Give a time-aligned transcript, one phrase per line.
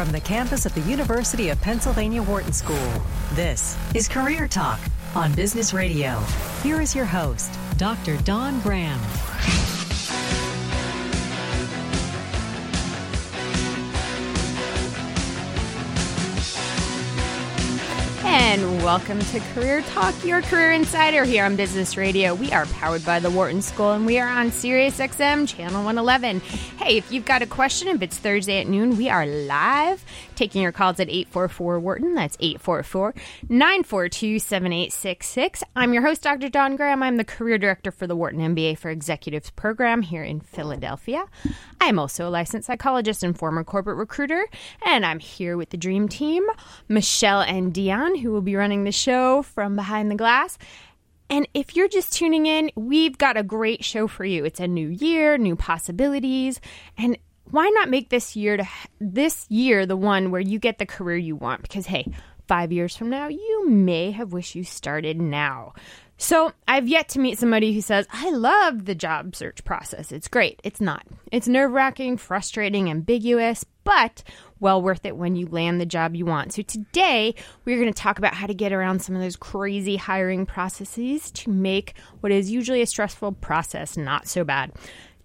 [0.00, 2.90] from the campus of the University of Pennsylvania Wharton School.
[3.34, 4.80] This is Career Talk
[5.14, 6.18] on Business Radio.
[6.62, 8.16] Here is your host, Dr.
[8.22, 8.98] Dawn Graham.
[18.42, 22.34] And welcome to Career Talk, your career insider here on Business Radio.
[22.34, 26.40] We are powered by the Wharton School and we are on Sirius XM channel 111.
[26.40, 30.02] Hey, if you've got a question, if it's Thursday at noon, we are live
[30.40, 32.14] taking your calls at 844 Wharton.
[32.14, 33.14] That's 844
[33.50, 35.62] 942 7866.
[35.76, 36.48] I'm your host, Dr.
[36.48, 37.02] Dawn Graham.
[37.02, 41.26] I'm the career director for the Wharton MBA for Executives program here in Philadelphia.
[41.78, 44.46] I'm also a licensed psychologist and former corporate recruiter,
[44.86, 46.46] and I'm here with the dream team,
[46.88, 50.58] Michelle and Dion, who will be running the show from behind the glass.
[51.28, 54.44] And if you're just tuning in, we've got a great show for you.
[54.44, 56.60] It's a new year, new possibilities,
[56.98, 57.16] and
[57.50, 58.66] why not make this year to
[59.00, 61.62] this year the one where you get the career you want?
[61.62, 62.06] Because hey,
[62.46, 65.72] five years from now, you may have wished you started now.
[66.22, 70.12] So I've yet to meet somebody who says, I love the job search process.
[70.12, 70.60] It's great.
[70.62, 71.06] It's not.
[71.32, 74.22] It's nerve wracking, frustrating, ambiguous, but
[74.60, 76.52] well worth it when you land the job you want.
[76.52, 79.96] So today we're going to talk about how to get around some of those crazy
[79.96, 84.72] hiring processes to make what is usually a stressful process not so bad.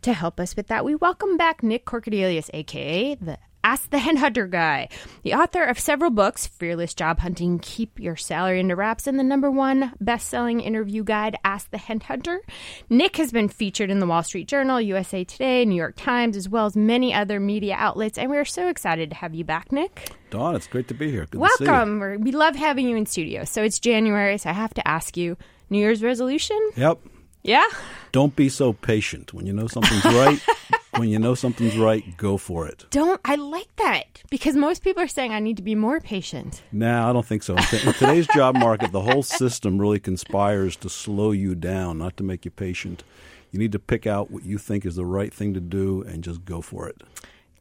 [0.03, 4.47] To help us with that, we welcome back Nick Corcodilos, aka the Ask the Headhunter
[4.47, 4.89] Guy,
[5.23, 9.23] the author of several books Fearless Job Hunting, Keep Your Salary Under Wraps, and the
[9.23, 12.38] number one best selling interview guide, Ask the Headhunter.
[12.91, 16.47] Nick has been featured in the Wall Street Journal, USA Today, New York Times, as
[16.47, 20.11] well as many other media outlets, and we're so excited to have you back, Nick.
[20.29, 21.25] Dawn, it's great to be here.
[21.25, 22.22] Good Welcome.
[22.22, 23.45] We love having you in studio.
[23.45, 25.38] So it's January, so I have to ask you
[25.72, 26.59] New Year's resolution?
[26.77, 27.00] Yep.
[27.41, 27.66] Yeah?
[28.11, 29.33] Don't be so patient.
[29.33, 30.39] When you know something's right,
[30.97, 32.85] when you know something's right, go for it.
[32.89, 36.63] Don't I like that because most people are saying I need to be more patient.
[36.71, 37.55] Nah, I don't think so.
[37.55, 42.23] In today's job market, the whole system really conspires to slow you down, not to
[42.23, 43.03] make you patient.
[43.51, 46.23] You need to pick out what you think is the right thing to do and
[46.23, 47.01] just go for it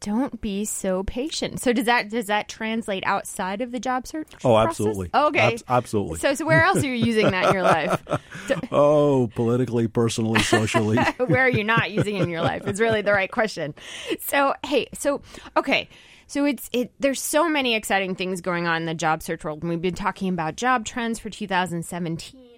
[0.05, 1.63] don't be so patient.
[1.63, 4.31] So does that does that translate outside of the job search?
[4.45, 4.69] Oh, process?
[4.69, 5.11] absolutely.
[5.15, 6.19] okay, Ab- absolutely.
[6.19, 8.03] So, so where else are you using that in your life?
[8.73, 10.99] oh, politically, personally, socially.
[11.27, 12.67] where are you not using it in your life?
[12.67, 13.75] Is really the right question.
[14.21, 15.23] So hey, so
[15.57, 15.89] okay.
[16.27, 19.63] So it's it there's so many exciting things going on in the job search world.
[19.63, 22.54] And we've been talking about job trends for 2017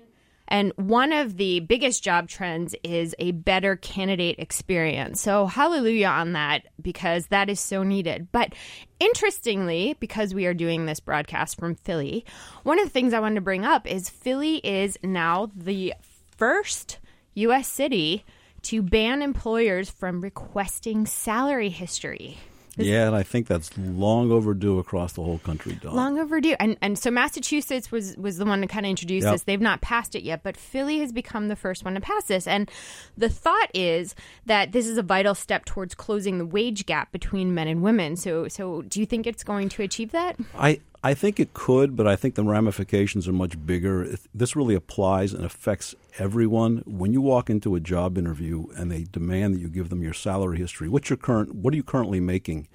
[0.48, 5.20] and one of the biggest job trends is a better candidate experience.
[5.20, 8.28] So, hallelujah on that because that is so needed.
[8.32, 8.54] But
[9.00, 12.24] interestingly, because we are doing this broadcast from Philly,
[12.62, 15.94] one of the things I wanted to bring up is Philly is now the
[16.36, 16.98] first
[17.34, 17.68] U.S.
[17.68, 18.24] city
[18.62, 22.38] to ban employers from requesting salary history
[22.76, 25.94] yeah, and I think that's long overdue across the whole country, Dawn.
[25.94, 26.56] Long overdue.
[26.60, 29.32] And and so Massachusetts was was the one to kind of introduce yep.
[29.32, 29.42] this.
[29.42, 32.46] They've not passed it yet, but Philly has become the first one to pass this.
[32.46, 32.70] And
[33.16, 34.14] the thought is
[34.44, 38.16] that this is a vital step towards closing the wage gap between men and women.
[38.16, 40.36] So so do you think it's going to achieve that?
[40.54, 44.16] I I think it could, but I think the ramifications are much bigger.
[44.34, 46.82] This really applies and affects everyone.
[46.84, 50.12] When you walk into a job interview and they demand that you give them your
[50.12, 52.66] salary history, what's your current, what are you currently making?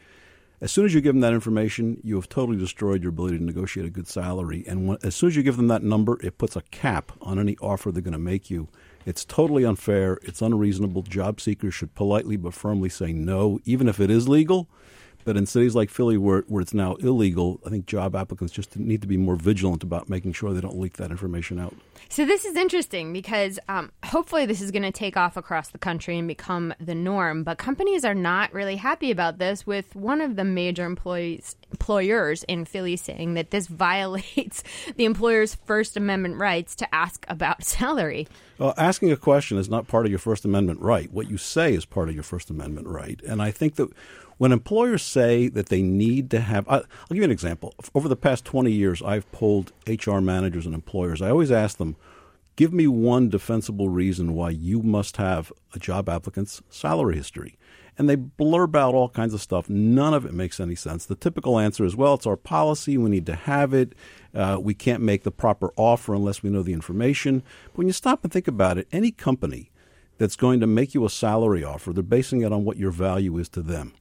[0.61, 3.43] As soon as you give them that information, you have totally destroyed your ability to
[3.43, 4.63] negotiate a good salary.
[4.65, 7.37] And when, as soon as you give them that number, it puts a cap on
[7.37, 8.69] any offer they're going to make you.
[9.05, 10.19] It's totally unfair.
[10.21, 11.01] It's unreasonable.
[11.01, 14.69] Job seekers should politely but firmly say no, even if it is legal.
[15.23, 18.77] But in cities like Philly, where, where it's now illegal, I think job applicants just
[18.77, 21.75] need to be more vigilant about making sure they don't leak that information out.
[22.09, 25.77] So this is interesting because um, hopefully this is going to take off across the
[25.77, 27.43] country and become the norm.
[27.43, 29.65] But companies are not really happy about this.
[29.65, 34.63] With one of the major employees employers in Philly saying that this violates
[34.97, 38.27] the employer's First Amendment rights to ask about salary.
[38.57, 41.11] Well, asking a question is not part of your First Amendment right.
[41.11, 43.21] What you say is part of your First Amendment right.
[43.23, 43.89] And I think that
[44.41, 47.75] when employers say that they need to have, I'll give you an example.
[47.93, 51.21] Over the past 20 years, I've polled HR managers and employers.
[51.21, 51.95] I always ask them,
[52.55, 57.59] give me one defensible reason why you must have a job applicant's salary history.
[57.99, 59.69] And they blurb out all kinds of stuff.
[59.69, 61.05] None of it makes any sense.
[61.05, 62.97] The typical answer is, well, it's our policy.
[62.97, 63.93] We need to have it.
[64.33, 67.43] Uh, we can't make the proper offer unless we know the information.
[67.65, 69.69] But when you stop and think about it, any company
[70.17, 73.37] that's going to make you a salary offer, they're basing it on what your value
[73.37, 73.93] is to them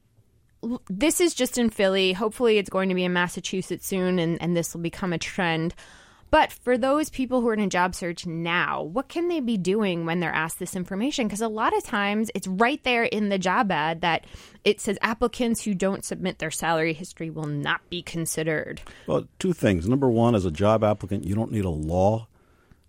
[0.89, 2.13] this is just in Philly.
[2.13, 5.73] Hopefully, it's going to be in Massachusetts soon, and, and this will become a trend.
[6.29, 9.57] But for those people who are in a job search now, what can they be
[9.57, 11.25] doing when they're asked this information?
[11.25, 14.25] Because a lot of times it's right there in the job ad that
[14.65, 18.81] it says applicants who don't submit their salary history will not be considered.
[19.05, 19.87] Well, two things.
[19.87, 22.27] Number one, as a job applicant, you don't need a law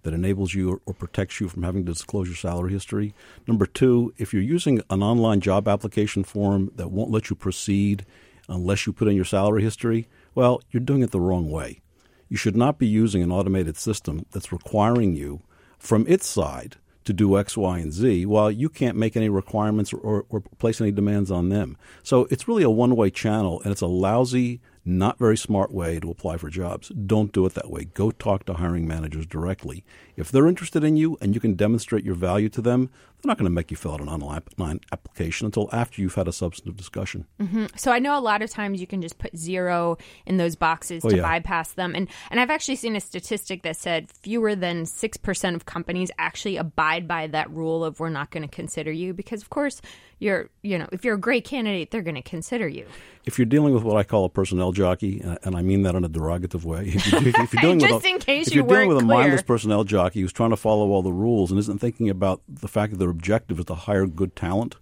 [0.08, 3.14] that enables you or, protects you from having to disclose your salary history.
[3.46, 8.06] Number two, if you're using an online job application form that won't let you proceed
[8.49, 11.82] unless you put in your salary history, well, you're doing it the wrong way.
[12.31, 15.43] You should not be using an automated system that's requiring you
[15.78, 19.93] from its side to do X, Y, and Z while you can't make any requirements
[19.93, 21.76] or, or, or place any demands on them.
[22.02, 26.00] So it's really a one way channel and it's a lousy, not very smart way
[26.00, 26.88] to apply for jobs.
[26.88, 27.85] Don't do it that way.
[27.85, 29.85] Go talk to hiring managers directly.
[30.17, 32.90] If they're interested in you and you can demonstrate your value to them,
[33.23, 36.29] they're not going to make you fill out an online application until after you've had
[36.29, 37.26] a substantive discussion.
[37.41, 37.67] Mm-hmm.
[37.76, 41.05] So I know a lot of times you can just put zero in those boxes
[41.05, 41.23] Oh, to yeah.
[41.23, 45.56] bypass them, and and I've actually seen a statistic that said fewer than six percent
[45.56, 49.43] of companies actually abide by that rule of we're not going to consider you because
[49.43, 49.81] of course
[50.21, 52.87] you're you know if you're a great candidate they're going to consider you.
[53.25, 56.03] If you're dealing with what I call a personnel jockey, and- I mean that in
[56.05, 58.61] a derogative way, if you're, if you're dealing Just with a, in case if you
[58.62, 59.19] you're dealing with a clear.
[59.19, 62.69] mindless personnel jockey who's trying to follow all the rules and isn't thinking about the
[62.69, 64.76] fact that objective is to hire good talent,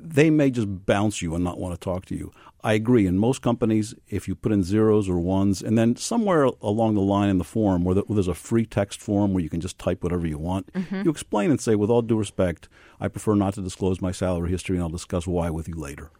[0.00, 2.32] they may just bounce you and not want to talk to you.
[2.64, 3.06] I agree.
[3.06, 7.00] In most companies, if you put in zeros or ones, and then somewhere along the
[7.00, 10.02] line in the form where, there's a free text form where you can just type
[10.02, 11.02] whatever you want, Mm-hmm.
[11.04, 14.50] you explain and say, with all due respect, I prefer not to disclose my salary
[14.50, 16.10] history, and I'll discuss why with you later.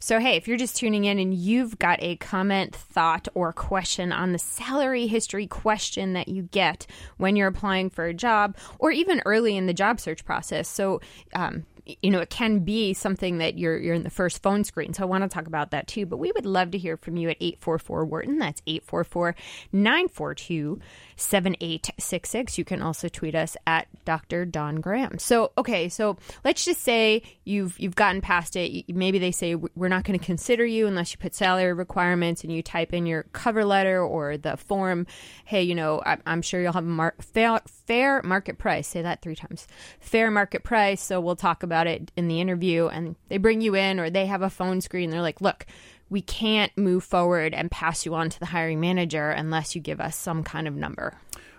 [0.00, 4.12] So, hey, if you're just tuning in and you've got a comment, thought, or question
[4.12, 6.86] on the salary history question that you get
[7.16, 10.68] when you're applying for a job or even early in the job search process.
[10.68, 11.00] So,
[11.34, 11.64] um,
[12.02, 14.92] you know, it can be something that you're you're in the first phone screen.
[14.92, 16.06] So I want to talk about that too.
[16.06, 18.38] But we would love to hear from you at 844 Wharton.
[18.38, 19.34] That's 844
[19.72, 20.80] 942
[21.18, 22.58] 7866.
[22.58, 24.44] You can also tweet us at Dr.
[24.44, 25.18] Dawn Graham.
[25.18, 28.88] So, okay, so let's just say you've you've gotten past it.
[28.88, 32.52] Maybe they say we're not going to consider you unless you put salary requirements and
[32.52, 35.06] you type in your cover letter or the form.
[35.44, 38.86] Hey, you know, I, I'm sure you'll have a mar- fair, fair market price.
[38.86, 39.66] Say that three times.
[40.00, 41.02] Fair market price.
[41.02, 42.86] So we'll talk about it in the interview.
[42.86, 45.10] And they bring you in or they have a phone screen.
[45.10, 45.66] They're like, look,
[46.10, 50.00] we can't move forward and pass you on to the hiring manager unless you give
[50.00, 51.14] us some kind of number.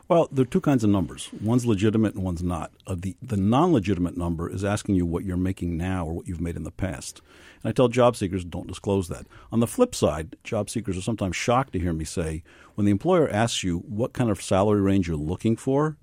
[0.09, 1.29] Well, there are two kinds of numbers.
[1.39, 2.71] One's legitimate and one's not.
[2.87, 6.27] Uh, the the non legitimate number is asking you what you're making now or what
[6.27, 7.21] you've made in the past.
[7.61, 9.27] And I tell job seekers don't disclose that.
[9.51, 12.41] On the flip side, job seekers are sometimes shocked to hear me say
[12.73, 15.97] when the employer asks you what kind of salary range you're looking for,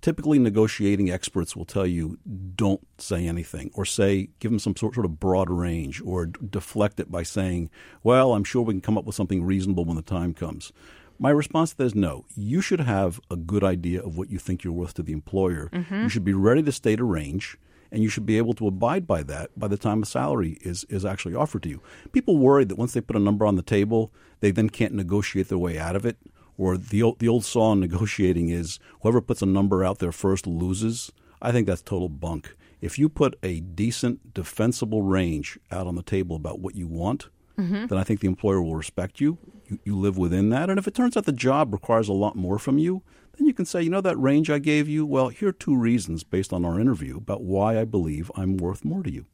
[0.00, 2.18] typically negotiating experts will tell you
[2.54, 6.38] don't say anything or say give them some sort, sort of broad range or d-
[6.50, 7.70] deflect it by saying
[8.02, 10.72] well i'm sure we can come up with something reasonable when the time comes.
[11.18, 12.26] My response to that is no.
[12.36, 15.70] You should have a good idea of what you think you're worth to the employer.
[15.72, 16.02] Mm-hmm.
[16.02, 17.56] You should be ready to state a range
[17.90, 20.84] and you should be able to abide by that by the time a salary is,
[20.84, 21.80] is actually offered to you.
[22.12, 25.48] People worry that once they put a number on the table, they then can't negotiate
[25.48, 26.18] their way out of it
[26.58, 30.12] or the old, the old saw in negotiating is whoever puts a number out there
[30.12, 31.12] first loses.
[31.42, 32.56] I think that's total bunk.
[32.80, 37.28] If you put a decent, defensible range out on the table about what you want,
[37.58, 37.86] mm-hmm.
[37.86, 39.38] then I think the employer will respect you.
[39.68, 39.78] you.
[39.84, 40.70] You live within that.
[40.70, 43.02] And if it turns out the job requires a lot more from you,
[43.36, 45.76] then you can say, you know, that range I gave you, well, here are two
[45.76, 49.26] reasons based on our interview about why I believe I'm worth more to you.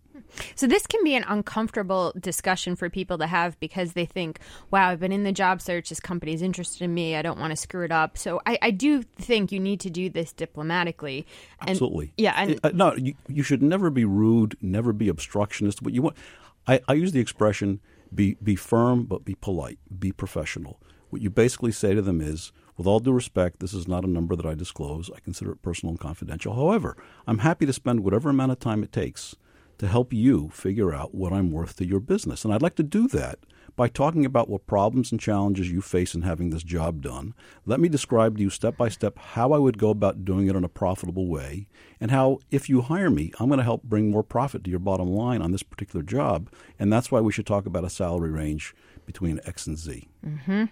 [0.54, 4.38] So this can be an uncomfortable discussion for people to have because they think,
[4.70, 5.88] "Wow, I've been in the job search.
[5.88, 7.16] This company's interested in me.
[7.16, 9.90] I don't want to screw it up." So I, I do think you need to
[9.90, 11.26] do this diplomatically.
[11.60, 12.12] And, Absolutely.
[12.16, 15.82] Yeah, and Uh, no, you, you should never be rude, never be obstructionist.
[15.82, 16.16] What you want,
[16.66, 17.80] I, I use the expression
[18.14, 20.80] be be firm but be polite, be professional.
[21.10, 24.08] What you basically say to them is, with all due respect, this is not a
[24.08, 25.10] number that I disclose.
[25.14, 26.54] I consider it personal and confidential.
[26.54, 26.96] However,
[27.26, 29.36] I'm happy to spend whatever amount of time it takes
[29.82, 32.84] to help you figure out what I'm worth to your business, and I'd like to
[32.84, 33.40] do that
[33.74, 37.34] by talking about what problems and challenges you face in having this job done.
[37.66, 40.54] Let me describe to you step by step how I would go about doing it
[40.54, 41.66] in a profitable way,
[42.00, 44.78] and how, if you hire me, I'm going to help bring more profit to your
[44.78, 46.48] bottom line on this particular job.
[46.78, 50.08] And that's why we should talk about a salary range between X and Z.
[50.24, 50.64] Mm-hmm.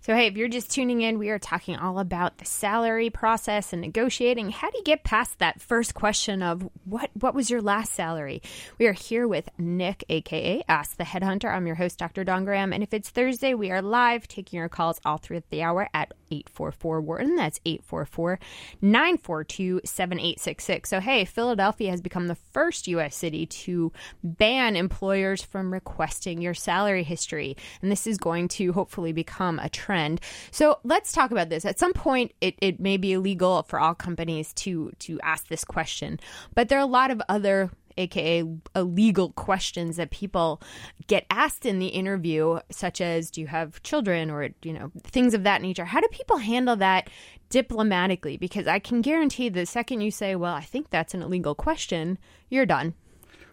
[0.00, 3.72] So, hey, if you're just tuning in, we are talking all about the salary process
[3.72, 4.50] and negotiating.
[4.50, 8.42] How do you get past that first question of what what was your last salary?
[8.78, 11.52] We are here with Nick, aka Ask the Headhunter.
[11.52, 12.22] I'm your host, Dr.
[12.22, 15.62] Dawn Graham, and if it's Thursday, we are live taking your calls all through the
[15.62, 17.36] hour at 844 Wharton.
[17.36, 18.38] That's 844
[18.80, 20.88] 942 7866.
[20.88, 23.16] So, hey, Philadelphia has become the first U.S.
[23.16, 27.56] city to ban employers from requesting your salary history.
[27.80, 30.20] And this is going to hopefully become a trend.
[30.50, 31.64] So, let's talk about this.
[31.64, 35.64] At some point, it, it may be illegal for all companies to, to ask this
[35.64, 36.20] question,
[36.54, 40.60] but there are a lot of other aka illegal questions that people
[41.06, 44.30] get asked in the interview such as do you have children?
[44.30, 45.84] Or you know things of that nature.
[45.84, 47.10] How do people handle that
[47.50, 48.36] diplomatically?
[48.36, 52.18] Because i can guarantee the second you say well i think that's an illegal question
[52.48, 52.94] you're done.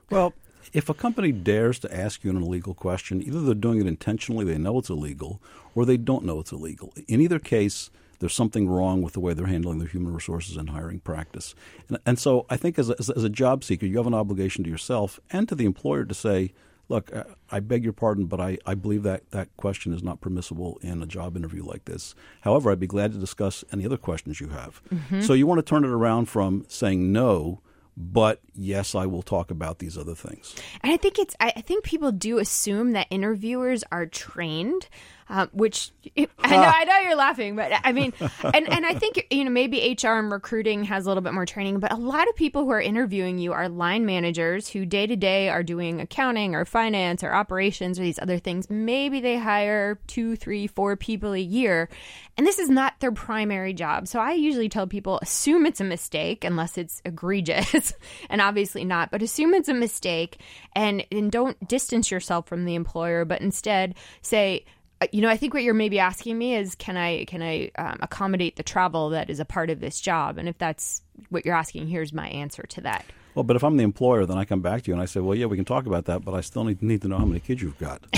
[0.09, 0.33] Well
[0.73, 4.45] if a company dares to ask you an illegal question either they're doing it intentionally
[4.45, 5.41] they know it's illegal
[5.75, 9.33] or they don't know it's illegal in either case there's something wrong with the way
[9.33, 11.55] they're handling their human resources and hiring practice.
[11.87, 14.63] And, and so I think as a, as a job seeker, you have an obligation
[14.65, 16.53] to yourself and to the employer to say,
[16.89, 17.11] look,
[17.49, 21.01] I beg your pardon, but I, I believe that that question is not permissible in
[21.01, 22.15] a job interview like this.
[22.41, 24.81] However, I'd be glad to discuss any other questions you have.
[24.93, 25.21] Mm-hmm.
[25.21, 27.61] So you want to turn it around from saying no
[28.01, 30.55] but yes, I will talk about these other things.
[30.81, 34.87] And I think it's I think people do assume that interviewers are trained
[35.29, 39.27] um, which I know I know you're laughing, but I mean, and and I think
[39.29, 42.27] you know maybe HR and recruiting has a little bit more training, but a lot
[42.27, 46.01] of people who are interviewing you are line managers who day to day are doing
[46.01, 48.69] accounting or finance or operations or these other things.
[48.69, 51.89] Maybe they hire two, three, four people a year,
[52.35, 54.07] and this is not their primary job.
[54.07, 57.93] So I usually tell people assume it's a mistake unless it's egregious,
[58.29, 60.39] and obviously not, but assume it's a mistake
[60.75, 63.93] and and don't distance yourself from the employer, but instead
[64.23, 64.65] say
[65.11, 67.99] you know, I think what you're maybe asking me is, can I can I um,
[68.01, 70.37] accommodate the travel that is a part of this job?
[70.37, 73.05] And if that's what you're asking, here's my answer to that.
[73.39, 75.21] Well, but if I'm the employer, then I come back to you and I say,
[75.21, 77.23] well, yeah, we can talk about that, but I still need, need to know how
[77.23, 78.01] many kids you've got.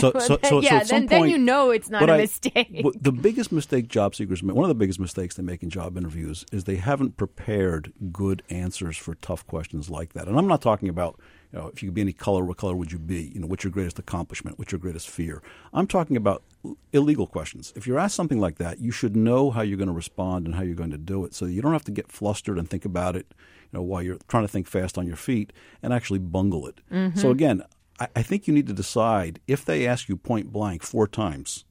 [0.00, 2.16] So, well, so, so, yeah, so then, point, then you know it's not a I,
[2.16, 2.86] mistake.
[3.00, 5.98] the biggest mistake job seekers make, one of the biggest mistakes they make in job
[5.98, 10.26] interviews is they haven't prepared good answers for tough questions like that.
[10.26, 11.20] And I'm not talking about
[11.52, 13.30] you know, if you could be any color, what color would you be?
[13.34, 14.58] You know, what's your greatest accomplishment?
[14.58, 15.42] What's your greatest fear?
[15.72, 16.42] I'm talking about
[16.92, 17.72] illegal questions.
[17.76, 20.54] If you're asked something like that, you should know how you're going to respond and
[20.54, 22.84] how you're going to do it, so you don't have to get flustered and think
[22.84, 23.32] about it,
[23.72, 26.80] you know, while you're trying to think fast on your feet and actually bungle it.
[26.90, 27.18] Mm-hmm.
[27.18, 27.62] So again,
[28.00, 31.64] I, I think you need to decide if they ask you point blank four times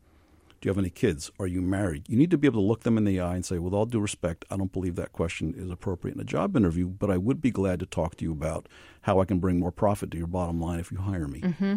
[0.59, 1.29] do you have any kids?
[1.39, 2.09] Are you married?
[2.09, 3.85] You need to be able to look them in the eye and say, with all
[3.85, 7.17] due respect, I don't believe that question is appropriate in a job interview, but I
[7.17, 8.67] would be glad to talk to you about
[9.01, 11.41] how I can bring more profit to your bottom line if you hire me.
[11.41, 11.75] Mm-hmm.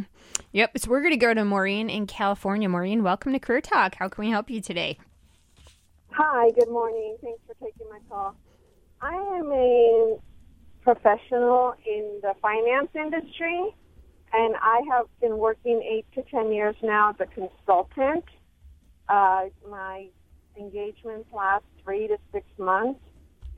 [0.53, 0.79] Yep.
[0.79, 2.71] So we're going to go to Maureen in California.
[2.71, 3.97] Maureen, welcome to Career Talk.
[3.97, 4.99] How can we help you today?
[6.13, 7.17] Hi, good morning.
[7.23, 8.35] Thanks for taking my call.
[9.01, 10.19] I am a
[10.83, 13.75] professional in the finance industry,
[14.33, 18.25] and I have been working eight to ten years now as a consultant
[19.11, 20.07] uh, my
[20.57, 23.01] engagements last three to six months.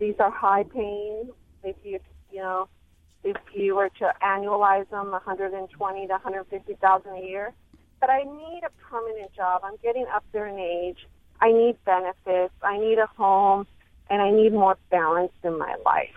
[0.01, 1.31] These are high paying.
[1.63, 2.69] If you you know,
[3.23, 7.53] if you were to annualize them, 120 to 150 thousand a year.
[8.01, 9.61] But I need a permanent job.
[9.63, 10.99] I'm getting up there in age.
[11.41, 12.55] I need benefits.
[12.63, 13.67] I need a home,
[14.11, 16.09] and I need more balance in my life.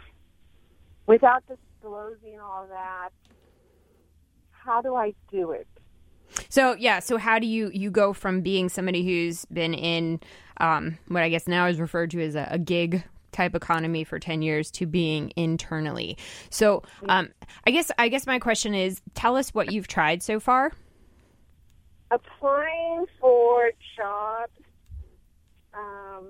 [1.07, 3.09] Without disclosing all that,
[4.49, 5.67] how do I do it?
[6.49, 10.19] So yeah, so how do you you go from being somebody who's been in
[10.57, 14.17] um, what I guess now is referred to as a, a gig type economy for
[14.17, 16.17] 10 years to being internally.
[16.49, 17.29] So um,
[17.67, 20.71] I guess I guess my question is tell us what you've tried so far.
[22.11, 24.51] Applying for jobs.
[25.73, 26.27] Um,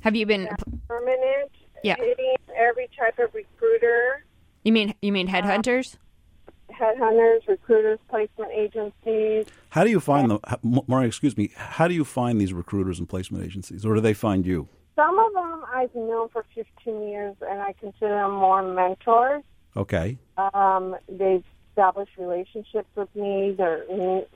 [0.00, 0.48] Have you been
[0.86, 1.50] permanent?
[1.82, 1.96] Yeah.
[1.96, 4.24] Hitting every type of recruiter.
[4.64, 5.96] You mean you mean headhunters?
[5.96, 9.46] Uh, headhunters, recruiters, placement agencies.
[9.70, 10.40] How do you find them,
[10.86, 11.06] Maria?
[11.06, 11.50] Excuse me.
[11.56, 14.68] How do you find these recruiters and placement agencies, or do they find you?
[14.96, 19.44] Some of them I've known for 15 years, and I consider them more mentors.
[19.76, 20.18] Okay.
[20.52, 23.54] Um, they've established relationships with me.
[23.56, 23.84] They're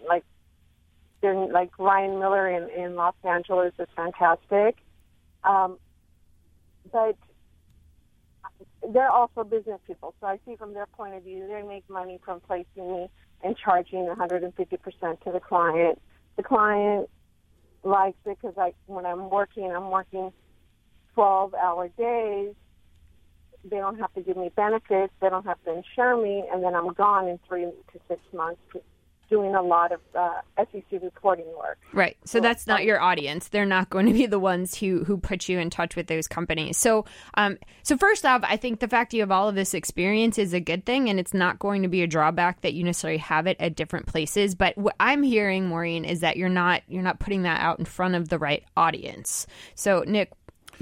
[0.09, 0.25] like
[1.21, 4.77] they're like Ryan Miller in, in Los Angeles is fantastic.
[5.45, 5.79] Um,
[6.93, 7.17] but
[8.93, 10.15] they're also business people.
[10.21, 13.09] So I see from their point of view, they make money from placing me.
[13.43, 15.99] and charging 150% to the client.
[16.37, 17.09] The client
[17.85, 20.31] likes it because I, when I'm working, I'm working
[21.15, 22.55] 12 hour days.
[23.71, 25.13] They don't have to give me benefits.
[25.21, 26.45] They don't have to insure me.
[26.53, 28.61] And then I'm gone in three to six months
[29.33, 31.79] doing a lot of uh, SEC reporting work.
[31.95, 32.19] Right.
[32.27, 33.49] So that's not your audience.
[33.49, 36.29] They're not going to be the ones who who put you in touch with those
[36.29, 36.77] companies.
[36.77, 40.39] So, um, so first off, I think the fact you have all of this experience
[40.39, 43.19] is a good thing, and it's not going to be a drawback that you necessarily
[43.19, 44.55] have it at different places.
[44.55, 47.87] But what I'm hearing, Maureen, is that you're not you're not putting that out in
[47.87, 49.47] front of the right audience.
[49.75, 50.31] So, Nick,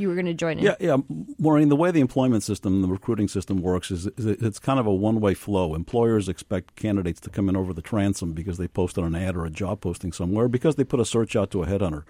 [0.00, 0.64] you were going to join in.
[0.64, 0.96] Yeah, yeah,
[1.38, 1.68] Maureen.
[1.68, 4.94] The way the employment system, the recruiting system works is, is it's kind of a
[4.94, 5.74] one-way flow.
[5.74, 9.44] Employers expect candidates to come in over the transom because they posted an ad or
[9.44, 12.04] a job posting somewhere because they put a search out to a headhunter.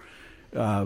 [0.55, 0.85] Uh,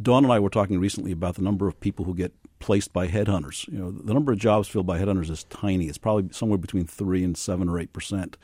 [0.00, 3.08] Dawn and I were talking recently about the number of people who get placed by
[3.08, 3.66] headhunters.
[3.68, 5.86] You know, the number of jobs filled by headhunters is tiny.
[5.86, 8.36] It's probably somewhere between three and seven or eight percent.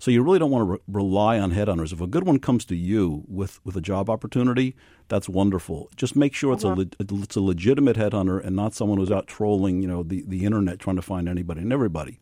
[0.00, 1.92] So you really don't want to re- rely on headhunters.
[1.92, 4.74] If a good one comes to you with, with a job opportunity,
[5.08, 5.90] that's wonderful.
[5.94, 6.86] Just make sure it's uh-huh.
[6.98, 10.24] a le- it's a legitimate headhunter and not someone who's out trolling, you know, the,
[10.26, 12.18] the internet trying to find anybody and everybody.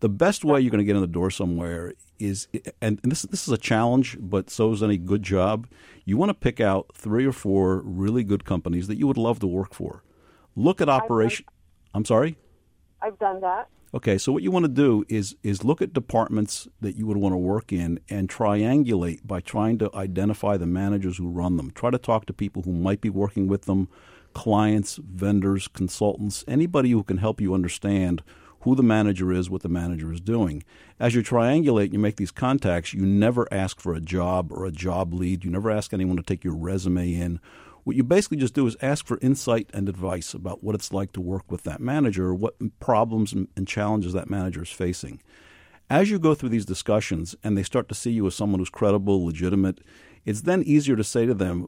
[0.00, 2.48] The best way you're going to get in the door somewhere is,
[2.80, 5.68] and this this is a challenge, but so is any good job.
[6.04, 9.38] You want to pick out three or four really good companies that you would love
[9.38, 10.02] to work for.
[10.56, 11.46] Look at operation.
[11.94, 12.36] I'm sorry.
[13.00, 13.68] I've done that.
[13.94, 17.18] Okay, so what you want to do is is look at departments that you would
[17.18, 21.70] want to work in and triangulate by trying to identify the managers who run them.
[21.72, 23.88] Try to talk to people who might be working with them,
[24.32, 28.22] clients, vendors, consultants, anybody who can help you understand
[28.60, 30.64] who the manager is, what the manager is doing.
[30.98, 34.72] As you triangulate, you make these contacts, you never ask for a job or a
[34.72, 35.44] job lead.
[35.44, 37.40] You never ask anyone to take your resume in
[37.84, 41.12] what you basically just do is ask for insight and advice about what it's like
[41.12, 45.20] to work with that manager, what problems and challenges that manager is facing.
[45.90, 48.70] As you go through these discussions and they start to see you as someone who's
[48.70, 49.80] credible, legitimate,
[50.24, 51.66] it's then easier to say to them,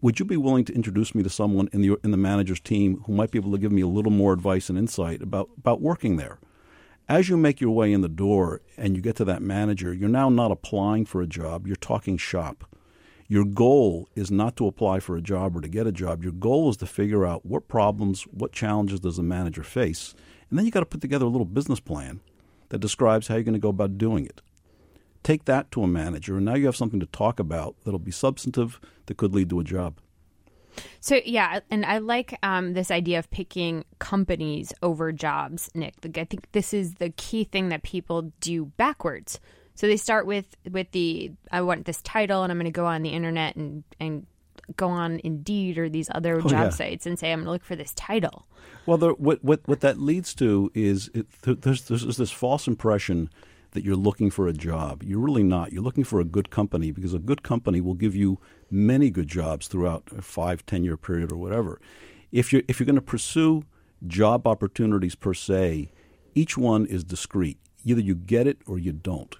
[0.00, 3.02] would you be willing to introduce me to someone in the in the manager's team
[3.04, 5.82] who might be able to give me a little more advice and insight about about
[5.82, 6.38] working there?
[7.06, 10.08] As you make your way in the door and you get to that manager, you're
[10.08, 12.64] now not applying for a job, you're talking shop.
[13.30, 16.24] Your goal is not to apply for a job or to get a job.
[16.24, 20.16] Your goal is to figure out what problems, what challenges does the manager face,
[20.50, 22.18] and then you got to put together a little business plan
[22.70, 24.40] that describes how you're going to go about doing it.
[25.22, 28.10] Take that to a manager, and now you have something to talk about that'll be
[28.10, 30.00] substantive that could lead to a job.
[30.98, 35.94] So yeah, and I like um, this idea of picking companies over jobs, Nick.
[36.16, 39.38] I think this is the key thing that people do backwards.
[39.80, 42.84] So they start with with the I want this title and I'm going to go
[42.84, 44.26] on the internet and and
[44.76, 46.68] go on Indeed or these other oh, job yeah.
[46.68, 48.46] sites and say I'm going to look for this title.
[48.84, 51.28] Well, the, what what what that leads to is it,
[51.62, 53.30] there's, there's this false impression
[53.70, 55.02] that you're looking for a job.
[55.02, 55.72] You're really not.
[55.72, 58.38] You're looking for a good company because a good company will give you
[58.70, 61.80] many good jobs throughout a five, ten year period or whatever.
[62.30, 63.64] If you're if you're going to pursue
[64.06, 65.90] job opportunities per se,
[66.34, 67.58] each one is discrete.
[67.82, 69.34] Either you get it or you don't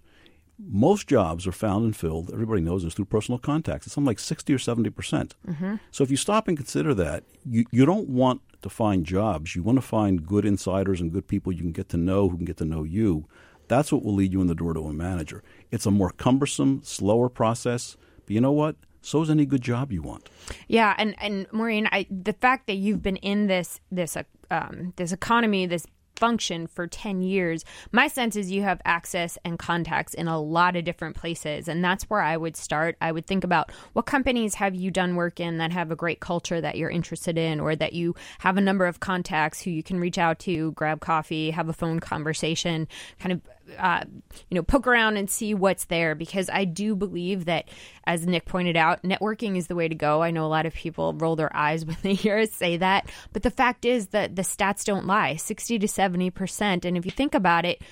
[0.68, 3.86] most jobs are found and filled, everybody knows this, through personal contacts.
[3.86, 4.94] It's something like 60 or 70%.
[4.94, 5.76] percent mm-hmm.
[5.90, 9.56] So if you stop and consider that, you, you don't want to find jobs.
[9.56, 12.36] You want to find good insiders and good people you can get to know who
[12.36, 13.26] can get to know you.
[13.68, 15.42] That's what will lead you in the door to a manager.
[15.70, 17.96] It's a more cumbersome, slower process,
[18.26, 18.76] but you know what?
[19.02, 20.28] So is any good job you want.
[20.68, 24.92] Yeah, and and Maureen, I, the fact that you've been in this this uh, um,
[24.96, 25.86] this economy, this
[26.20, 30.76] function for 10 years, my sense is you have access and contacts in a lot
[30.76, 31.66] of different places.
[31.66, 32.96] And that's where I would start.
[33.00, 36.20] I would think about what companies have you done work in that have a great
[36.20, 39.82] culture that you're interested in, or that you have a number of contacts who you
[39.82, 42.86] can reach out to, grab coffee, have a phone conversation,
[43.18, 43.40] kind of
[43.78, 44.04] uh,
[44.50, 47.68] you know, poke around and see what's there because I do believe that,
[48.04, 50.22] as Nick pointed out, networking is the way to go.
[50.22, 53.10] I know a lot of people roll their eyes when they hear us say that,
[53.32, 56.84] but the fact is that the stats don't lie 60 to 70%.
[56.84, 57.82] And if you think about it,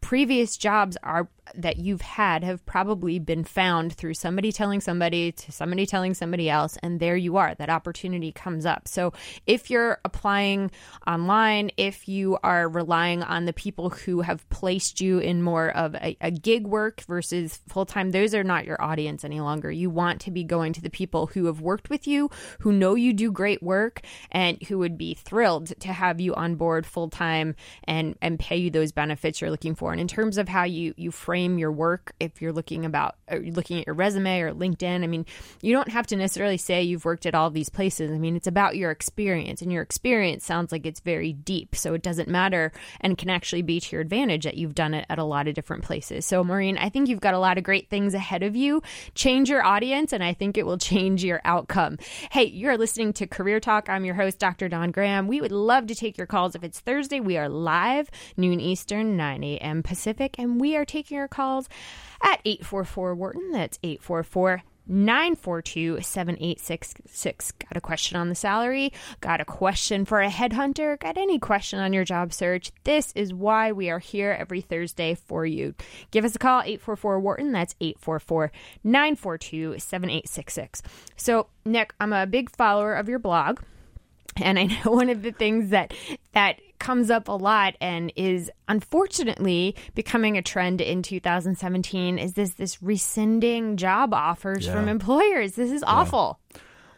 [0.00, 5.52] previous jobs are that you've had have probably been found through somebody telling somebody to
[5.52, 8.88] somebody telling somebody else and there you are that opportunity comes up.
[8.88, 9.12] So
[9.46, 10.70] if you're applying
[11.06, 15.94] online if you are relying on the people who have placed you in more of
[15.96, 19.70] a, a gig work versus full-time those are not your audience any longer.
[19.70, 22.30] You want to be going to the people who have worked with you
[22.60, 26.54] who know you do great work and who would be thrilled to have you on
[26.56, 27.54] board full-time
[27.84, 29.92] and and pay you those benefits you're looking for.
[29.92, 33.16] And in terms of how you you frame frame your work if you're looking about
[33.42, 35.02] looking at your resume or LinkedIn.
[35.02, 35.26] I mean,
[35.62, 38.12] you don't have to necessarily say you've worked at all these places.
[38.12, 41.74] I mean, it's about your experience, and your experience sounds like it's very deep.
[41.74, 42.70] So it doesn't matter
[43.00, 45.54] and can actually be to your advantage that you've done it at a lot of
[45.54, 46.24] different places.
[46.24, 48.80] So, Maureen, I think you've got a lot of great things ahead of you.
[49.16, 51.98] Change your audience, and I think it will change your outcome.
[52.30, 53.88] Hey, you're listening to Career Talk.
[53.88, 54.68] I'm your host, Dr.
[54.68, 55.26] Dawn Graham.
[55.26, 56.54] We would love to take your calls.
[56.54, 59.82] If it's Thursday, we are live, noon Eastern, 9 a.m.
[59.82, 61.68] Pacific, and we are taking your calls
[62.22, 63.52] at 844 Wharton.
[63.52, 67.52] That's 844 942 7866.
[67.52, 68.92] Got a question on the salary?
[69.20, 70.98] Got a question for a headhunter?
[70.98, 72.70] Got any question on your job search?
[72.84, 75.74] This is why we are here every Thursday for you.
[76.10, 77.52] Give us a call, 844 Wharton.
[77.52, 78.52] That's 844
[78.84, 80.82] 942 7866.
[81.16, 83.60] So, Nick, I'm a big follower of your blog.
[84.36, 85.94] And I know one of the things that
[86.32, 92.50] that comes up a lot and is unfortunately becoming a trend in 2017 is this
[92.54, 94.74] this rescinding job offers Yeah.
[94.74, 95.52] from employers.
[95.52, 96.38] This is awful.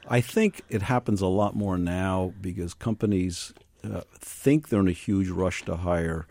[0.09, 4.92] I think it happens a lot more now because companies uh, think they're in a
[4.92, 6.27] huge rush to hire,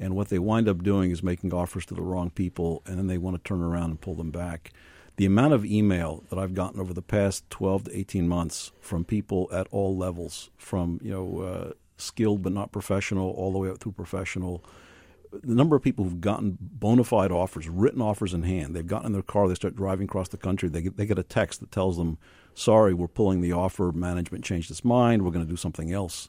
[0.00, 3.06] and what they wind up doing is making offers to the wrong people, and then
[3.06, 4.72] they want to turn around and pull them back.
[5.16, 9.04] The amount of email that I've gotten over the past 12 to 18 months from
[9.04, 13.68] people at all levels, from you know uh, skilled but not professional, all the way
[13.68, 14.64] up through professional,
[15.42, 19.06] the number of people who've gotten bona fide offers, written offers in hand, they've gotten
[19.06, 21.60] in their car, they start driving across the country, they get, they get a text
[21.60, 22.18] that tells them,
[22.54, 26.28] sorry, we're pulling the offer, management changed its mind, we're going to do something else.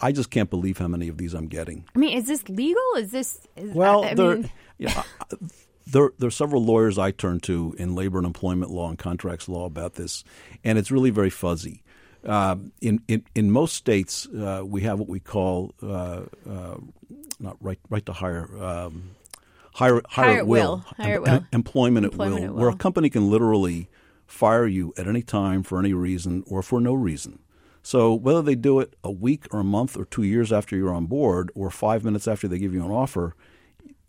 [0.00, 1.84] I just can't believe how many of these I'm getting.
[1.94, 2.82] I mean, is this legal?
[2.96, 5.04] Is this is, Well, I, I there, mean, yeah,
[5.86, 9.48] there, there are several lawyers I turn to in labor and employment law and contracts
[9.48, 10.24] law about this,
[10.64, 11.82] and it's really very fuzzy.
[12.24, 16.76] Um, in, in in most states, uh, we have what we call uh, uh,
[17.38, 18.48] not right right to hire.
[18.62, 19.10] Um,
[19.72, 20.84] Hire, hire, Hire at will, will.
[20.96, 21.46] Hire at Em- will.
[21.52, 23.88] employment, at will, at where a company can literally
[24.26, 27.38] fire you at any time for any reason or for no reason.
[27.82, 30.92] So whether they do it a week or a month or two years after you're
[30.92, 33.36] on board or five minutes after they give you an offer,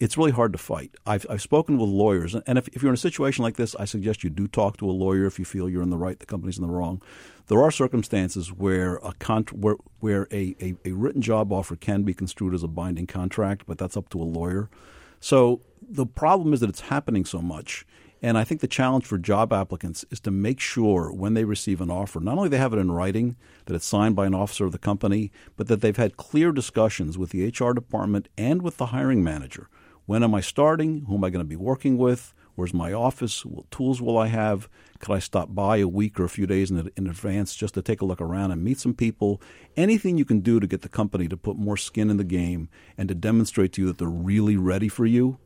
[0.01, 0.95] it's really hard to fight.
[1.05, 3.85] I've, I've spoken with lawyers, and if, if you're in a situation like this, I
[3.85, 6.25] suggest you do talk to a lawyer if you feel you're in the right, the
[6.25, 7.03] company's in the wrong.
[7.47, 12.01] There are circumstances where a con- where, where a, a, a written job offer can
[12.01, 14.71] be construed as a binding contract, but that's up to a lawyer.
[15.19, 17.85] So the problem is that it's happening so much.
[18.23, 21.79] And I think the challenge for job applicants is to make sure when they receive
[21.79, 23.35] an offer, not only they have it in writing,
[23.65, 27.19] that it's signed by an officer of the company, but that they've had clear discussions
[27.19, 29.69] with the HR department and with the hiring manager.
[30.11, 31.05] When am I starting?
[31.07, 32.33] Who am I going to be working with?
[32.55, 33.45] Where's my office?
[33.45, 34.67] What tools will I have?
[34.99, 37.81] Could I stop by a week or a few days in, in advance just to
[37.81, 39.41] take a look around and meet some people?
[39.77, 42.67] Anything you can do to get the company to put more skin in the game
[42.97, 45.37] and to demonstrate to you that they're really ready for you.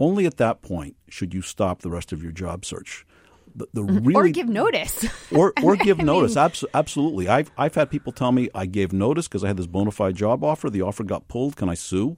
[0.00, 3.06] Only at that point should you stop the rest of your job search.
[3.54, 4.04] The, the mm-hmm.
[4.04, 5.06] really or give notice.
[5.30, 6.34] or or give I notice.
[6.34, 7.28] mean- Abs- absolutely.
[7.28, 10.16] I've I've had people tell me I gave notice because I had this bona fide
[10.16, 10.68] job offer.
[10.70, 11.54] The offer got pulled.
[11.54, 12.16] Can I sue?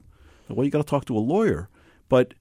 [0.49, 1.69] Well, you got to talk to a lawyer.
[2.11, 2.35] But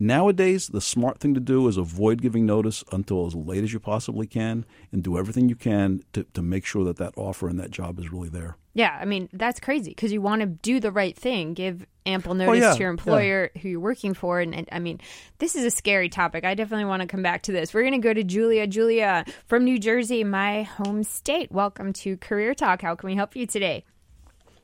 [0.00, 3.80] nowadays, the smart thing to do is avoid giving notice until as late as you
[3.80, 7.60] possibly can, and do everything you can to to make sure that that offer and
[7.60, 8.56] that job is really there.
[8.74, 12.32] Yeah, I mean that's crazy because you want to do the right thing, give ample
[12.32, 12.92] oh, notice Oh, yeah, to your yeah.
[12.92, 15.00] employer who you're working for, and, and I mean
[15.38, 16.44] this is a scary topic.
[16.44, 17.74] I definitely want to come back to this.
[17.74, 18.66] We're going to go to Julia.
[18.66, 21.50] Julia from New Jersey, my home state.
[21.52, 22.80] Welcome to Career Talk.
[22.80, 23.84] How can we help you today?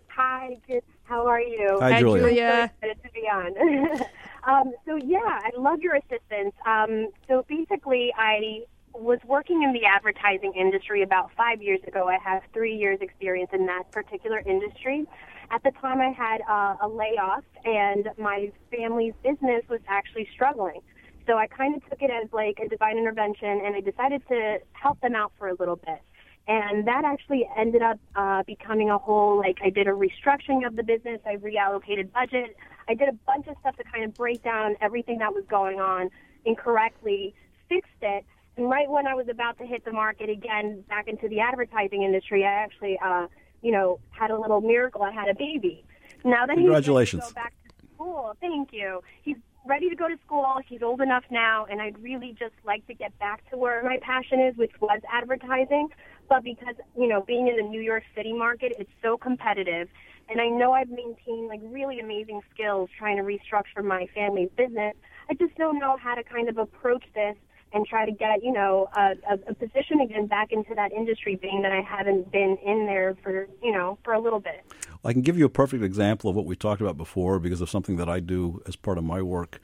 [0.09, 0.83] Hi, good.
[1.05, 1.79] How are you?
[1.81, 2.23] Hi, Hi, Julia.
[2.23, 2.73] Julia.
[2.83, 4.01] So excited to be on.
[4.49, 6.55] um, so yeah, I love your assistance.
[6.67, 12.09] Um, so basically, I was working in the advertising industry about five years ago.
[12.09, 15.07] I have three years experience in that particular industry.
[15.51, 20.81] At the time, I had uh, a layoff, and my family's business was actually struggling.
[21.27, 24.59] So I kind of took it as like a divine intervention, and I decided to
[24.73, 26.01] help them out for a little bit.
[26.49, 30.77] And that actually ended up uh, becoming a whole, like, I did a restructuring of
[30.77, 32.57] the business, I reallocated budget,
[32.89, 35.79] I did a bunch of stuff to kind of break down everything that was going
[35.79, 36.09] on
[36.47, 37.35] incorrectly,
[37.69, 38.25] fixed it.
[38.57, 42.03] And right when I was about to hit the market again back into the advertising
[42.03, 43.27] industry, I actually, uh,
[43.61, 45.03] you know, had a little miracle.
[45.03, 45.85] I had a baby.
[46.25, 47.25] Now that Congratulations.
[47.27, 49.03] he's ready to go back to school, thank you.
[49.23, 50.57] He's ready to go to school.
[50.67, 53.99] He's old enough now, and I'd really just like to get back to where my
[54.01, 55.89] passion is, which was advertising.
[56.29, 59.89] But because, you know, being in the New York City market, it's so competitive.
[60.29, 64.95] And I know I've maintained like really amazing skills trying to restructure my family's business.
[65.31, 67.37] I just don't know how to kind of approach this
[67.73, 71.37] and try to get, you know, a, a, a position again back into that industry,
[71.37, 74.65] being that I haven't been in there for, you know, for a little bit.
[75.05, 77.69] I can give you a perfect example of what we talked about before because of
[77.69, 79.61] something that I do as part of my work.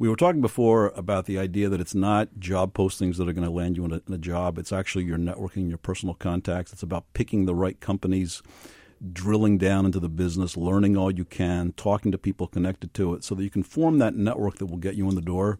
[0.00, 3.44] We were talking before about the idea that it's not job postings that are going
[3.44, 4.56] to land you in a, in a job.
[4.56, 6.72] It's actually your networking, your personal contacts.
[6.72, 8.42] It's about picking the right companies,
[9.12, 13.24] drilling down into the business, learning all you can, talking to people connected to it,
[13.24, 15.58] so that you can form that network that will get you in the door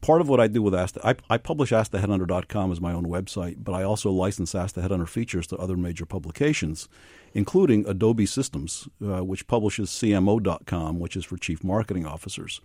[0.00, 3.56] part of what I do with Ask, I, I publish AskTheHeadhunter.com as my own website,
[3.62, 6.88] but I also license Ask the Headhunter features to other major publications,
[7.34, 12.62] including Adobe Systems, uh, which publishes CMO.com, which is for chief marketing officers.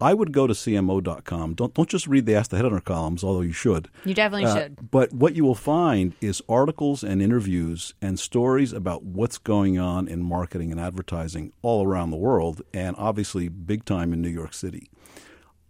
[0.00, 1.54] I would go to CMO.com.
[1.54, 3.88] Don't don't just read the Ask the Headhunter columns, although you should.
[4.04, 4.90] You definitely uh, should.
[4.90, 10.06] But what you will find is articles and interviews and stories about what's going on
[10.06, 14.54] in marketing and advertising all around the world, and obviously big time in New York
[14.54, 14.88] City.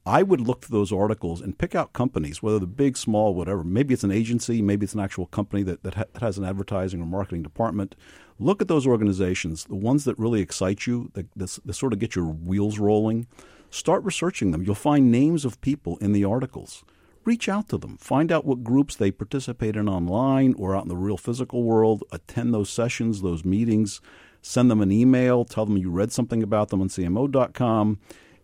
[0.08, 3.62] I would look to those articles and pick out companies, whether they're big, small, whatever.
[3.62, 7.02] Maybe it's an agency, maybe it's an actual company that, that, ha- has an advertising
[7.02, 7.94] or marketing department.
[8.38, 11.98] Look at those organizations, the ones that really excite you, that, that, that sort of
[11.98, 13.26] get your wheels rolling.
[13.70, 14.62] Start researching them.
[14.62, 16.84] You'll find names of people in the articles.
[17.24, 17.98] Reach out to them.
[17.98, 22.02] Find out what groups they participate in online or out in the real physical world.
[22.10, 24.00] Attend those sessions, those meetings.
[24.40, 25.44] Send them an email.
[25.44, 27.98] Tell them you read something about them on CMO.com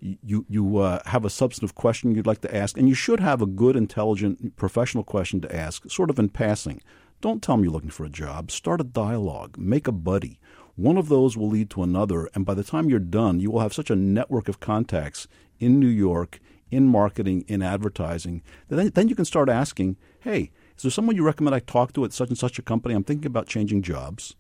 [0.04, 3.40] you you uh, have a substantive question you'd like to ask, and you should have
[3.40, 6.82] a good, intelligent, professional question to ask, sort of in passing.
[7.20, 8.50] Don't tell them you're looking for a job.
[8.50, 9.56] Start a dialogue.
[9.56, 10.38] Make a buddy.
[10.76, 13.60] One of those will lead to another, and by the time you're done, you will
[13.60, 15.28] have such a network of contacts
[15.60, 20.50] in New York, in marketing, in advertising, that then, then you can start asking, hey,
[20.76, 22.94] is there someone you recommend I talk to at such and such a company?
[22.94, 24.34] I'm thinking about changing jobs.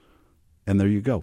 [0.66, 1.22] And there you go.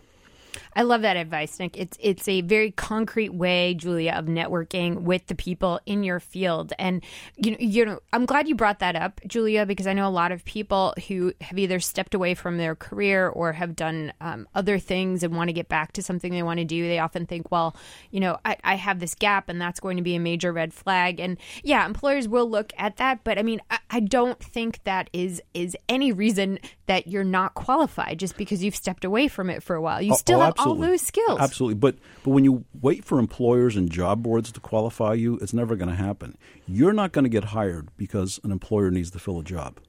[0.76, 1.78] I love that advice, Nick.
[1.78, 6.74] It's it's a very concrete way, Julia, of networking with the people in your field.
[6.80, 7.04] And
[7.38, 10.10] you know, you know, I'm glad you brought that up, Julia, because I know a
[10.10, 14.48] lot of people who have either stepped away from their career or have done um,
[14.56, 16.88] other things and want to get back to something they want to do.
[16.88, 17.76] They often think, well,
[18.10, 20.74] you know, I, I have this gap, and that's going to be a major red
[20.74, 21.20] flag.
[21.20, 25.10] And yeah, employers will look at that, but I mean, I, I don't think that
[25.14, 29.64] is is any reason that you're not qualified just because you've stepped away from it
[29.64, 30.02] for a while.
[30.02, 31.40] You oh, still have all those skills.
[31.40, 31.76] Absolutely.
[31.76, 35.76] But but when you wait for employers and job boards to qualify you, it's never
[35.76, 36.38] going to happen.
[36.68, 39.80] You're not going to get hired because an employer needs to fill a job.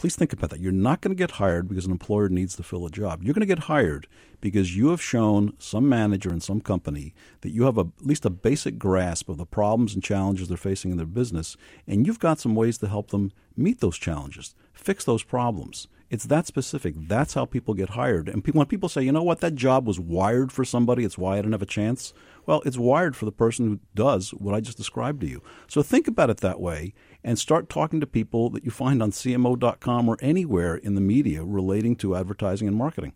[0.00, 0.60] Please think about that.
[0.60, 3.22] You're not going to get hired because an employer needs to fill a job.
[3.22, 4.06] You're going to get hired
[4.40, 7.12] because you have shown some manager in some company
[7.42, 10.56] that you have a, at least a basic grasp of the problems and challenges they're
[10.56, 11.54] facing in their business,
[11.86, 15.86] and you've got some ways to help them meet those challenges, fix those problems.
[16.10, 16.94] It's that specific.
[16.98, 18.28] That's how people get hired.
[18.28, 21.34] And when people say, you know what, that job was wired for somebody, it's why
[21.34, 22.12] I didn't have a chance.
[22.46, 25.40] Well, it's wired for the person who does what I just described to you.
[25.68, 29.12] So think about it that way and start talking to people that you find on
[29.12, 33.12] CMO.com or anywhere in the media relating to advertising and marketing.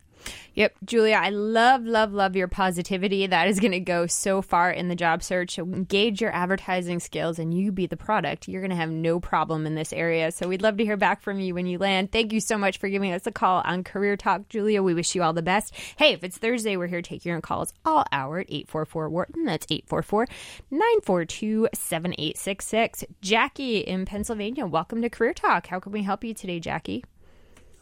[0.55, 3.27] Yep, Julia, I love, love, love your positivity.
[3.27, 5.59] That is going to go so far in the job search.
[5.59, 8.47] Engage your advertising skills and you be the product.
[8.47, 10.31] You're going to have no problem in this area.
[10.31, 12.11] So we'd love to hear back from you when you land.
[12.11, 14.81] Thank you so much for giving us a call on Career Talk, Julia.
[14.81, 15.73] We wish you all the best.
[15.97, 19.45] Hey, if it's Thursday, we're here take your calls all hour at 844 Wharton.
[19.45, 20.27] That's 844
[20.71, 23.03] 942 7866.
[23.21, 25.67] Jackie in Pennsylvania, welcome to Career Talk.
[25.67, 27.03] How can we help you today, Jackie?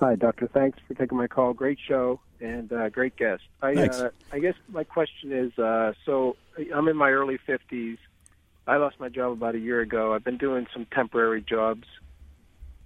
[0.03, 0.49] Hi, Doctor.
[0.53, 1.53] Thanks for taking my call.
[1.53, 3.43] Great show and uh, great guest.
[3.61, 6.35] I, uh, I guess my question is uh, so
[6.75, 7.97] I'm in my early 50s.
[8.67, 10.13] I lost my job about a year ago.
[10.13, 11.85] I've been doing some temporary jobs.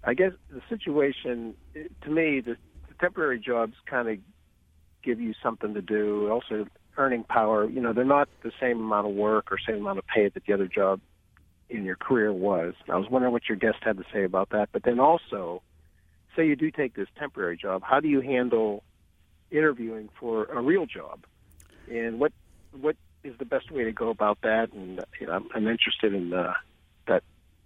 [0.03, 2.55] I guess the situation, to me, the,
[2.87, 4.19] the temporary jobs kind of
[5.03, 6.29] give you something to do.
[6.29, 7.67] Also, earning power.
[7.67, 10.45] You know, they're not the same amount of work or same amount of pay that
[10.45, 11.01] the other job
[11.67, 12.75] in your career was.
[12.87, 14.69] I was wondering what your guest had to say about that.
[14.71, 15.63] But then also,
[16.37, 18.83] say you do take this temporary job, how do you handle
[19.51, 21.25] interviewing for a real job?
[21.91, 22.31] And what
[22.79, 24.71] what is the best way to go about that?
[24.71, 26.53] And you know, I'm, I'm interested in uh,
[27.07, 27.23] that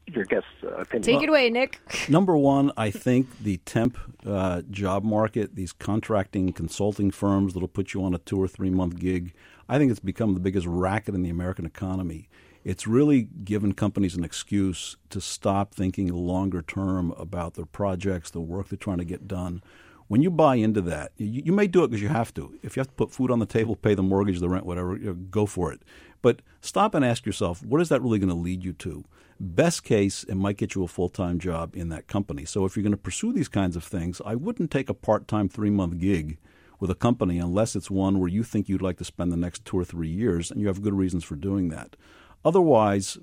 [0.07, 1.03] your guest's uh, opinion.
[1.03, 1.79] Take it away, Nick.
[2.09, 7.93] Number one, I think the temp uh, job market, these contracting consulting firms that'll put
[7.93, 9.33] you on a two or three month gig,
[9.67, 12.29] I think it's become the biggest racket in the American economy
[12.63, 18.41] it's really given companies an excuse to stop thinking longer term about their projects, the
[18.41, 19.63] work they're trying to get done.
[20.07, 22.53] When you buy into that, you, you may do it because you have to.
[22.61, 24.97] If you have to put food on the table, pay the mortgage, the rent, whatever,
[24.97, 25.81] you know, go for it.
[26.21, 29.05] But stop and ask yourself, what is that really going to lead you to?
[29.39, 32.45] Best case, it might get you a full time job in that company.
[32.45, 35.27] So if you're going to pursue these kinds of things, I wouldn't take a part
[35.27, 36.37] time three month gig
[36.79, 39.63] with a company unless it's one where you think you'd like to spend the next
[39.63, 41.95] two or three years and you have good reasons for doing that.
[42.43, 43.17] Otherwise,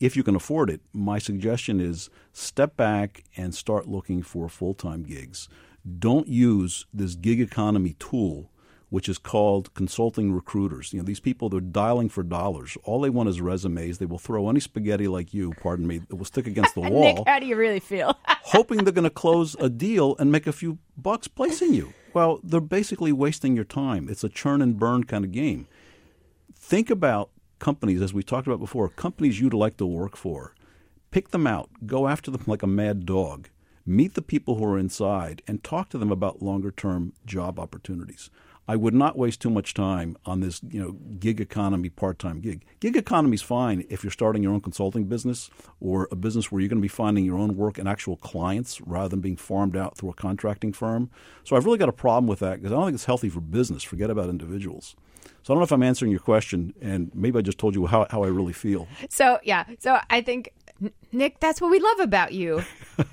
[0.00, 4.74] if you can afford it, my suggestion is step back and start looking for full
[4.74, 5.48] time gigs.
[5.98, 8.52] Don't use this gig economy tool
[8.92, 10.92] which is called consulting recruiters.
[10.92, 12.76] You know, these people they're dialing for dollars.
[12.84, 13.96] All they want is resumes.
[13.96, 17.14] They will throw any spaghetti like you, pardon me, that will stick against the wall.
[17.14, 18.14] Nick, how do you really feel?
[18.26, 21.94] hoping they're going to close a deal and make a few bucks placing you.
[22.12, 24.10] Well, they're basically wasting your time.
[24.10, 25.68] It's a churn and burn kind of game.
[26.54, 27.30] Think about
[27.62, 30.52] companies, as we talked about before, companies you'd like to work for.
[31.12, 33.48] Pick them out, go after them like a mad dog,
[33.86, 38.30] meet the people who are inside, and talk to them about longer term job opportunities.
[38.66, 42.64] I would not waste too much time on this, you know, gig economy part-time gig.
[42.80, 45.48] Gig economy is fine if you're starting your own consulting business
[45.80, 48.80] or a business where you're going to be finding your own work and actual clients
[48.80, 51.10] rather than being farmed out through a contracting firm.
[51.44, 53.40] So I've really got a problem with that because I don't think it's healthy for
[53.40, 53.82] business.
[53.84, 54.96] Forget about individuals.
[55.42, 57.86] So I don't know if I'm answering your question, and maybe I just told you
[57.86, 58.86] how, how I really feel.
[59.08, 60.52] So yeah, so I think
[61.12, 62.62] Nick, that's what we love about you.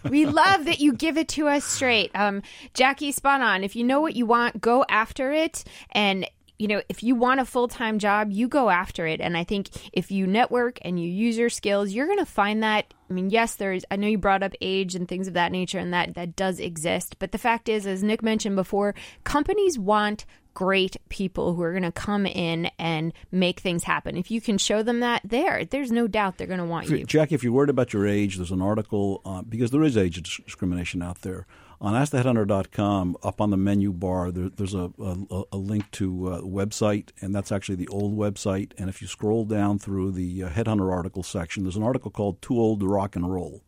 [0.09, 2.11] we love that you give it to us straight.
[2.15, 2.41] Um,
[2.73, 3.63] Jackie, spot on.
[3.63, 5.63] If you know what you want, go after it.
[5.91, 6.27] And
[6.59, 9.21] you know, if you want a full time job, you go after it.
[9.21, 12.61] And I think if you network and you use your skills, you're going to find
[12.63, 12.93] that.
[13.09, 15.79] I mean, yes, there's, I know you brought up age and things of that nature,
[15.79, 17.15] and that, that does exist.
[17.17, 18.93] But the fact is, as Nick mentioned before,
[19.23, 24.17] companies want great people who are going to come in and make things happen.
[24.17, 27.03] If you can show them that, there, there's no doubt they're going to want you.
[27.05, 30.21] Jackie, if you're worried about your age, there's an article uh, because there is age
[30.21, 31.47] discrimination out there
[31.81, 33.17] on AskTheHeadhunter.com.
[33.23, 37.33] Up on the menu bar, there, there's a, a, a, link to a website, and
[37.33, 38.71] that's actually the old website.
[38.77, 42.41] And if you scroll down through the uh, Headhunter article section, there's an article called
[42.41, 43.61] "Too Old to Rock and Roll."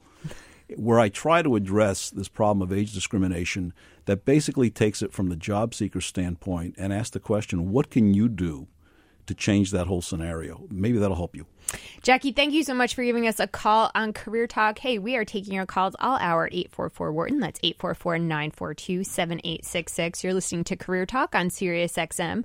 [0.78, 3.74] where I try to address this problem of age discrimination
[4.06, 8.14] that basically takes it from the job seeker standpoint and asks the question, what can
[8.14, 8.68] you do
[9.28, 10.68] to change that whole scenario?
[10.70, 11.46] Maybe that'll help you.
[12.02, 14.80] Jackie, thank you so much for giving us a call on Career Talk.
[14.80, 17.40] Hey, we are taking your calls all hour 844 Wharton.
[17.40, 20.24] That's 844 942 7866.
[20.24, 22.44] You're listening to Career Talk on Sirius XM.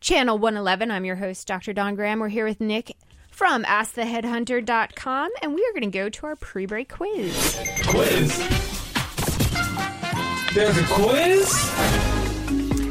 [0.00, 0.90] Channel 111.
[0.90, 1.72] I'm your host, Dr.
[1.72, 2.20] Dawn Graham.
[2.20, 2.96] We're here with Nick
[3.30, 7.58] from AskTheHeadhunter.com, and we are going to go to our pre break quiz.
[7.86, 8.79] Quiz?
[10.52, 11.48] There's a quiz?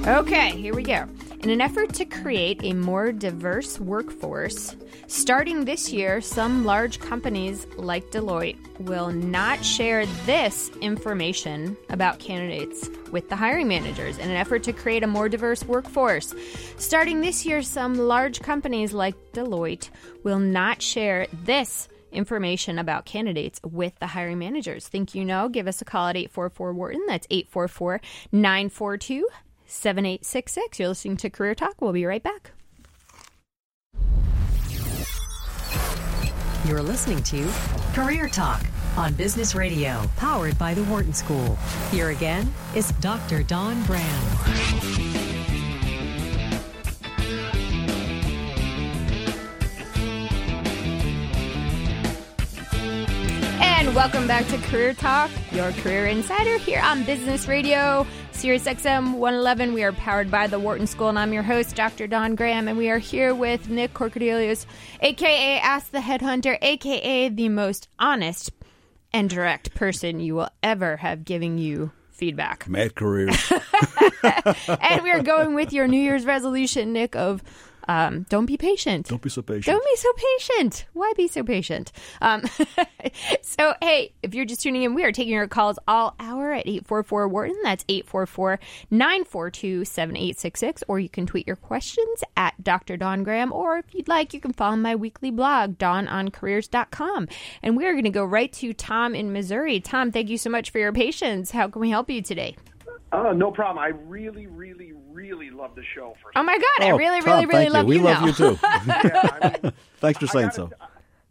[0.08, 1.06] Okay, here we go.
[1.42, 7.68] In an effort to create a more diverse workforce, starting this year, some large companies
[7.76, 14.38] like Deloitte will not share this information about candidates with the hiring managers in an
[14.38, 16.34] effort to create a more diverse workforce.
[16.78, 19.90] Starting this year, some large companies like Deloitte
[20.24, 24.88] will not share this information about candidates with the hiring managers.
[24.88, 25.50] Think you know?
[25.50, 27.06] Give us a call at 844 Wharton.
[27.08, 29.28] That's 844 942
[29.66, 30.80] 7866.
[30.80, 31.82] You're listening to Career Talk.
[31.82, 32.52] We'll be right back.
[36.66, 37.50] You're listening to
[37.94, 38.62] Career Talk
[38.98, 41.56] on Business Radio, powered by the Wharton School.
[41.90, 43.44] Here again is Dr.
[43.44, 45.19] Dawn Graham.
[53.90, 58.06] And welcome back to Career Talk, your career insider here on Business Radio.
[58.34, 59.74] Sirius XM 111.
[59.74, 62.06] We are powered by the Wharton School, and I'm your host, Dr.
[62.06, 64.68] Dawn Graham, and we are here with Nick Corcodilos,
[65.02, 68.52] aka Ask the Headhunter, aka the most honest
[69.12, 72.70] and direct person you will ever have giving you feedback.
[72.70, 73.52] Mad careers.
[74.82, 77.42] and we are going with your New Year's resolution, Nick, of
[77.90, 79.08] um, don't be patient.
[79.08, 79.66] Don't be so patient.
[79.66, 80.86] Don't be so patient.
[80.94, 81.92] Why be so patient?
[82.22, 82.44] Um,
[83.42, 86.68] so, hey, if you're just tuning in, we are taking your calls all hour at
[86.68, 87.58] 844 Wharton.
[87.64, 88.60] That's 844
[88.92, 90.84] 942 7866.
[90.88, 92.96] Or you can tweet your questions at Dr.
[92.96, 93.52] Dawn Graham.
[93.52, 97.28] Or if you'd like, you can follow my weekly blog, dawnoncareers.com.
[97.64, 99.80] And we are going to go right to Tom in Missouri.
[99.80, 101.50] Tom, thank you so much for your patience.
[101.50, 102.56] How can we help you today?
[103.12, 103.80] Uh, no problem.
[103.80, 106.16] I really, really, really love the show.
[106.22, 107.90] For oh my god, I Oh, really, Tom, really, really thank love you.
[107.90, 108.28] We you love now.
[108.28, 108.60] you too.
[108.64, 110.72] yeah, I mean, Thanks for I saying gotta- so.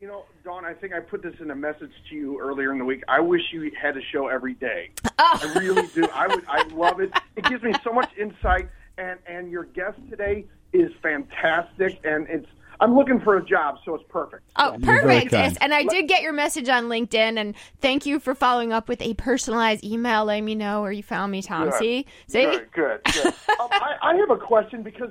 [0.01, 2.79] You know, Dawn, I think I put this in a message to you earlier in
[2.79, 3.03] the week.
[3.09, 4.91] I wish you had a show every day.
[5.19, 5.39] Oh.
[5.43, 6.07] I really do.
[6.15, 6.45] I would.
[6.49, 7.11] I love it.
[7.37, 12.47] It gives me so much insight, and and your guest today is fantastic, and it's.
[12.81, 14.45] I'm looking for a job, so it's perfect.
[14.57, 15.33] Oh, You're perfect.
[15.33, 18.89] Yes, And I did get your message on LinkedIn, and thank you for following up
[18.89, 21.71] with a personalized email letting me know where you found me, Tom.
[21.71, 21.79] Good.
[21.79, 22.07] See?
[22.29, 22.45] See?
[22.45, 23.27] Good, good, good.
[23.61, 25.11] um, I, I have a question because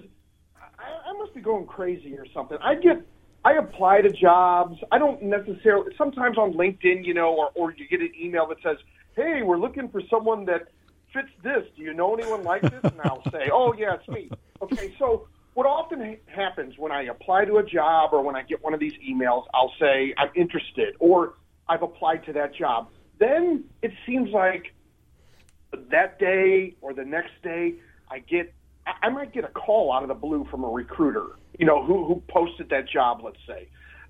[0.56, 2.58] I, I must be going crazy or something.
[2.62, 3.02] I get,
[3.44, 4.78] I apply to jobs.
[4.92, 5.94] I don't necessarily.
[5.98, 8.78] Sometimes on LinkedIn, you know, or or you get an email that says,
[9.16, 10.68] "Hey, we're looking for someone that
[11.14, 11.64] fits this.
[11.76, 14.30] Do you know anyone like this?" And I'll say, "Oh yeah, it's me."
[14.62, 15.28] Okay, so.
[15.58, 18.76] What often ha- happens when I apply to a job or when I get one
[18.76, 21.34] of these emails, I'll say I'm interested or
[21.68, 22.90] I've applied to that job.
[23.20, 24.66] Then it seems like
[25.90, 27.74] that day or the next day,
[28.08, 28.54] I get
[28.86, 31.26] I, I might get a call out of the blue from a recruiter,
[31.58, 33.68] you know, who who posted that job, let's say,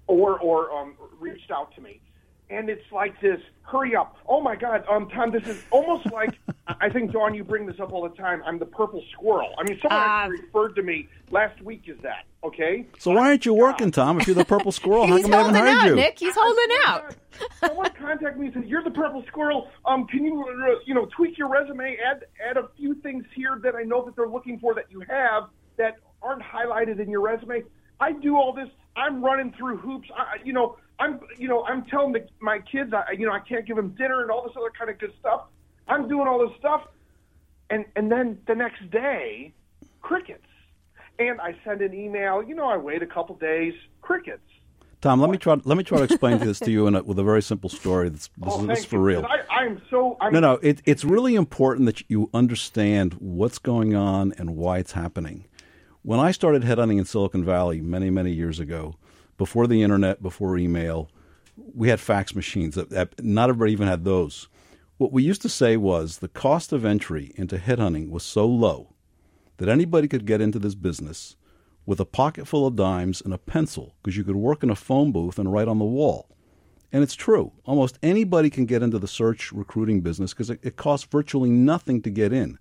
[0.08, 2.02] or or um, reached out to me,
[2.50, 3.40] and it's like this.
[3.64, 4.16] Hurry up!
[4.28, 6.38] Oh my God, um, Tom, this is almost like
[6.68, 8.42] I think Dawn, you bring this up all the time.
[8.46, 9.54] I'm the purple squirrel.
[9.58, 11.84] I mean, someone Uh, referred to me last week.
[11.88, 12.86] Is that okay?
[13.00, 14.20] So why aren't you working, Tom?
[14.22, 15.96] If you're the purple squirrel, how He's come I haven't holding hired out, you?
[15.96, 16.20] Nick.
[16.20, 17.16] He's holding out.
[17.60, 19.70] Someone contacted me and said, "You're the purple squirrel.
[19.86, 23.60] Um, can you, uh, you know, tweak your resume, add add a few things here
[23.64, 27.22] that I know that they're looking for that you have that aren't highlighted in your
[27.22, 27.64] resume."
[28.00, 28.70] I do all this.
[28.96, 30.08] I'm running through hoops.
[30.16, 33.40] I, you know, I'm, you know, I'm telling the, my kids, I, you know, I
[33.40, 35.42] can't give them dinner and all this other kind of good stuff.
[35.88, 36.82] I'm doing all this stuff,
[37.70, 39.54] and and then the next day,
[40.02, 40.44] crickets.
[41.20, 42.44] And I send an email.
[42.44, 43.74] You know, I wait a couple days.
[44.02, 44.44] Crickets.
[45.02, 45.58] Tom, let me try.
[45.64, 48.10] Let me try to explain this to you in a, with a very simple story.
[48.10, 49.26] That's, this, Oh, is, this is for real.
[49.26, 50.18] I, I'm so.
[50.22, 50.54] I'm, No, no.
[50.62, 55.46] It, it's really important that you understand what's going on and why it's happening.
[56.04, 58.96] When I started headhunting in Silicon Valley many, many years ago,
[59.38, 61.10] before the internet, before email,
[61.74, 62.76] we had fax machines.
[62.76, 64.48] That, Not everybody even had those.
[64.98, 68.96] What we used to say was the cost of entry into headhunting was so low
[69.58, 71.36] that anybody could get into this business
[71.86, 74.76] with a pocket full of dimes and a pencil because you could work in a
[74.76, 76.30] phone booth and write on the wall.
[76.92, 77.52] And it's true.
[77.66, 82.02] Almost anybody can get into the search recruiting business because it, it costs virtually nothing
[82.02, 82.58] to get in.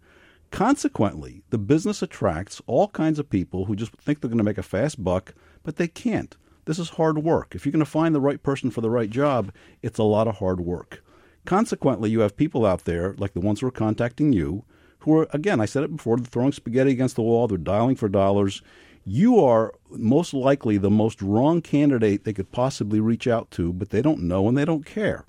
[0.50, 4.58] Consequently, the business attracts all kinds of people who just think they're going to make
[4.58, 6.36] a fast buck, but they can't.
[6.66, 7.54] This is hard work.
[7.54, 9.52] If you're going to find the right person for the right job,
[9.82, 11.02] it's a lot of hard work.
[11.44, 14.64] Consequently, you have people out there, like the ones who are contacting you,
[15.00, 17.94] who are, again, I said it before, they're throwing spaghetti against the wall, they're dialing
[17.94, 18.62] for dollars.
[19.04, 23.90] You are most likely the most wrong candidate they could possibly reach out to, but
[23.90, 25.24] they don't know and they don't care.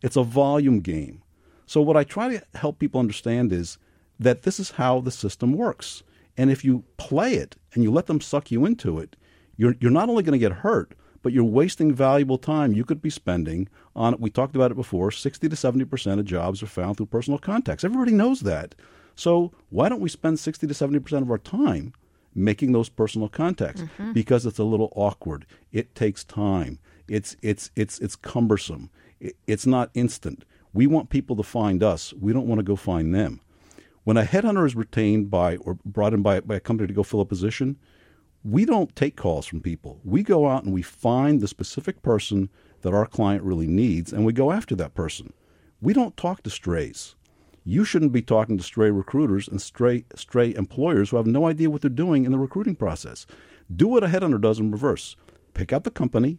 [0.00, 1.22] It's a volume game.
[1.66, 3.76] So, what I try to help people understand is
[4.18, 6.02] that this is how the system works.
[6.38, 9.16] And if you play it and you let them suck you into it,
[9.62, 10.92] you're, you're not only going to get hurt,
[11.22, 15.12] but you're wasting valuable time you could be spending on, we talked about it before,
[15.12, 17.84] 60 to 70% of jobs are found through personal contacts.
[17.84, 18.74] Everybody knows that.
[19.14, 21.92] So, why don't we spend 60 to 70% of our time
[22.34, 23.82] making those personal contacts?
[23.82, 24.12] Mm-hmm.
[24.12, 25.46] Because it's a little awkward.
[25.70, 26.80] It takes time.
[27.06, 28.90] It's, it's, it's, it's cumbersome.
[29.20, 30.44] It, it's not instant.
[30.72, 32.12] We want people to find us.
[32.14, 33.40] We don't want to go find them.
[34.02, 37.04] When a headhunter is retained by or brought in by, by a company to go
[37.04, 37.76] fill a position,
[38.44, 40.00] we don't take calls from people.
[40.04, 42.48] We go out and we find the specific person
[42.82, 45.32] that our client really needs and we go after that person.
[45.80, 47.14] We don't talk to strays.
[47.64, 51.70] You shouldn't be talking to stray recruiters and stray stray employers who have no idea
[51.70, 53.26] what they're doing in the recruiting process.
[53.74, 55.16] Do what a headhunter does in reverse.
[55.54, 56.38] Pick out the company,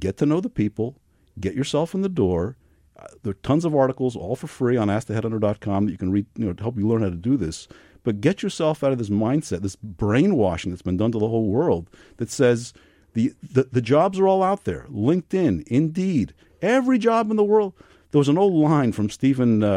[0.00, 0.98] get to know the people,
[1.38, 2.56] get yourself in the door.
[2.98, 6.26] Uh, there are tons of articles, all for free, on AskTheHeadhunter.com that you can read,
[6.36, 7.68] you know, to help you learn how to do this.
[8.04, 11.46] But get yourself out of this mindset, this brainwashing that's been done to the whole
[11.46, 12.72] world that says
[13.14, 14.86] the, the, the jobs are all out there.
[14.90, 17.74] LinkedIn, Indeed, every job in the world.
[18.10, 19.68] There was an old line from Stephen, uh,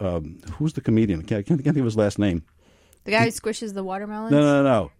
[0.00, 1.20] uh, um, who's the comedian?
[1.20, 2.42] I can't, can't think of his last name.
[3.04, 4.32] The guy who squishes the watermelons.
[4.32, 4.62] No, no, no.
[4.62, 4.90] no.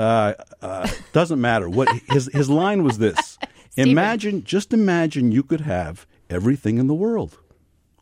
[0.00, 1.68] Uh, uh, doesn't matter.
[1.68, 3.38] What his his line was this:
[3.76, 7.38] Imagine, just imagine, you could have everything in the world.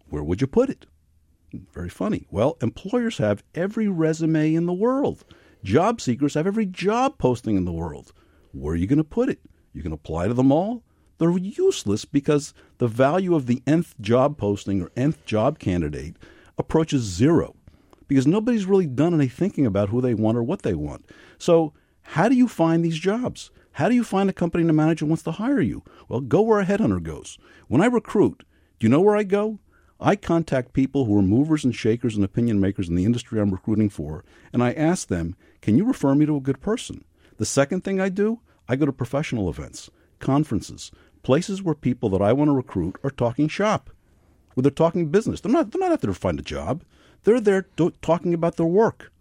[0.09, 0.87] Where would you put it?
[1.73, 2.27] Very funny.
[2.31, 5.25] Well, employers have every resume in the world.
[5.65, 8.13] Job seekers have every job posting in the world.
[8.53, 9.41] Where are you going to put it?
[9.73, 10.83] You can apply to them all.
[11.19, 16.17] They're useless because the value of the nth job posting or nth job candidate
[16.59, 17.57] approaches zero
[18.09, 21.09] because nobody's really done any thinking about who they want or what they want.
[21.39, 23.51] So, how do you find these jobs?
[23.73, 25.83] How do you find a company and a manager wants to hire you?
[26.09, 27.39] Well, go where a headhunter goes.
[27.69, 28.45] When I recruit,
[28.79, 29.59] do you know where I go?
[30.01, 33.51] I contact people who are movers and shakers and opinion makers in the industry I'm
[33.51, 37.05] recruiting for, and I ask them, can you refer me to a good person?
[37.39, 40.91] The second thing I do, I go to professional events, conferences,
[41.23, 43.91] places where people that I want to recruit are talking shop
[44.57, 45.41] where they're talking business.
[45.41, 45.71] They're not.
[45.71, 46.83] They're not out there to find a job.
[47.25, 47.67] They're there
[48.01, 49.13] talking about their work.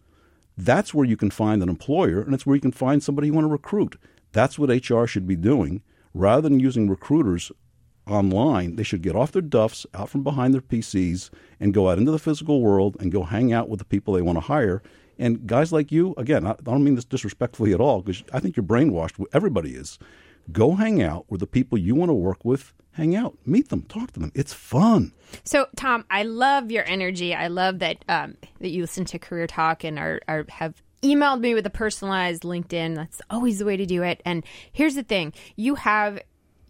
[0.58, 3.34] That's where you can find an employer, and it's where you can find somebody you
[3.34, 4.00] want to recruit.
[4.32, 5.82] That's what HR should be doing,
[6.14, 7.52] rather than using recruiters
[8.08, 8.76] online.
[8.76, 11.30] They should get off their duffs, out from behind their PCs,
[11.60, 14.22] and go out into the physical world and go hang out with the people they
[14.22, 14.82] want to hire.
[15.18, 18.56] And guys like you, again, I don't mean this disrespectfully at all, because I think
[18.56, 19.24] you're brainwashed.
[19.34, 19.98] Everybody is.
[20.52, 23.38] Go hang out with the people you want to work with hang out.
[23.46, 24.32] Meet them, talk to them.
[24.34, 25.14] It's fun.
[25.44, 27.34] So, Tom, I love your energy.
[27.34, 31.42] I love that um, that you listen to Career Talk and are, are have emailed
[31.42, 32.96] me with a personalized LinkedIn.
[32.96, 34.22] That's always the way to do it.
[34.26, 36.20] And here's the thing: you have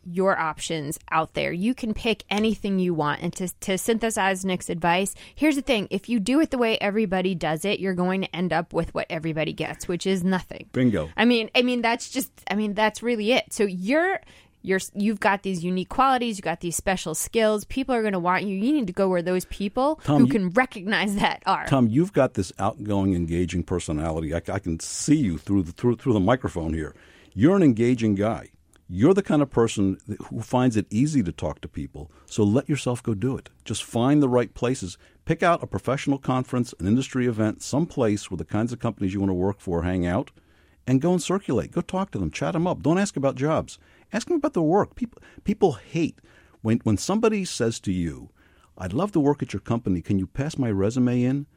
[0.06, 1.52] your options out there.
[1.52, 3.22] You can pick anything you want.
[3.22, 6.78] And to, to synthesize Nick's advice, here's the thing if you do it the way
[6.80, 10.70] everybody does it, you're going to end up with what everybody gets, which is nothing.
[10.72, 11.10] Bingo.
[11.18, 13.52] I mean, I mean that's just I mean that's really it.
[13.52, 14.20] So you're
[14.62, 17.66] you're you've got these unique qualities, you've got these special skills.
[17.66, 18.56] People are going to want you.
[18.56, 21.66] You need to go where those people Tom, who you- can recognize that are.
[21.68, 24.34] Tom, you've got this outgoing, engaging personality.
[24.34, 26.96] I, I can see you through the through, through the microphone here.
[27.34, 28.50] You're an engaging guy.
[28.88, 29.98] You're the kind of person
[30.30, 32.12] who finds it easy to talk to people.
[32.28, 33.50] So let yourself go do it.
[33.64, 34.98] Just find the right places.
[35.26, 39.14] Pick out a professional conference, an industry event, some place where the kinds of companies
[39.14, 40.30] you want to work for hang out,
[40.86, 41.72] and go and circulate.
[41.72, 42.84] Go talk to them, chat them up.
[42.84, 43.80] Don't ask about jobs.
[44.14, 44.94] Ask them about their work.
[44.94, 46.20] People people hate
[46.62, 48.30] when when somebody says to you,
[48.78, 50.04] "I'd love to work at your company.
[50.04, 51.48] Can you pass my resume in?"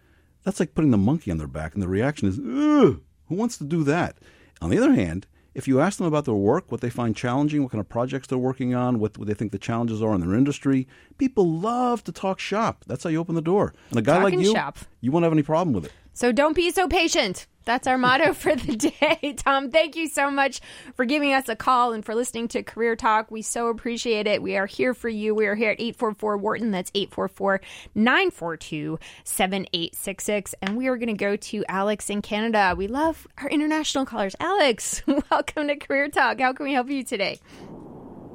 [0.44, 3.58] That's like putting the monkey on their back, and the reaction is, Ugh, "Who wants
[3.58, 4.18] to do that?"
[4.62, 5.26] On the other hand,
[5.58, 8.28] if you ask them about their work, what they find challenging, what kind of projects
[8.28, 10.86] they're working on, what, what they think the challenges are in their industry,
[11.18, 12.84] people love to talk shop.
[12.86, 13.74] That's how you open the door.
[13.90, 14.78] And a guy Talking like you, shop.
[15.00, 15.92] you won't have any problem with it.
[16.18, 17.46] So don't be so patient.
[17.64, 19.34] That's our motto for the day.
[19.36, 20.60] Tom, thank you so much
[20.96, 23.30] for giving us a call and for listening to Career Talk.
[23.30, 24.42] We so appreciate it.
[24.42, 25.32] We are here for you.
[25.32, 26.72] We are here at 844 Wharton.
[26.72, 27.60] That's 844
[27.94, 30.56] 942 7866.
[30.60, 32.74] And we are going to go to Alex in Canada.
[32.76, 34.34] We love our international callers.
[34.40, 36.40] Alex, welcome to Career Talk.
[36.40, 37.38] How can we help you today?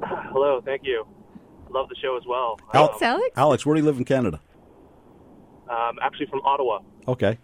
[0.02, 1.06] Hello, thank you.
[1.68, 2.58] Love the show as well.
[2.72, 3.30] Al- Thanks, Alex.
[3.36, 4.40] Alex, where do you live in Canada?
[5.68, 6.78] Um, actually, from Ottawa.
[7.06, 7.36] Okay.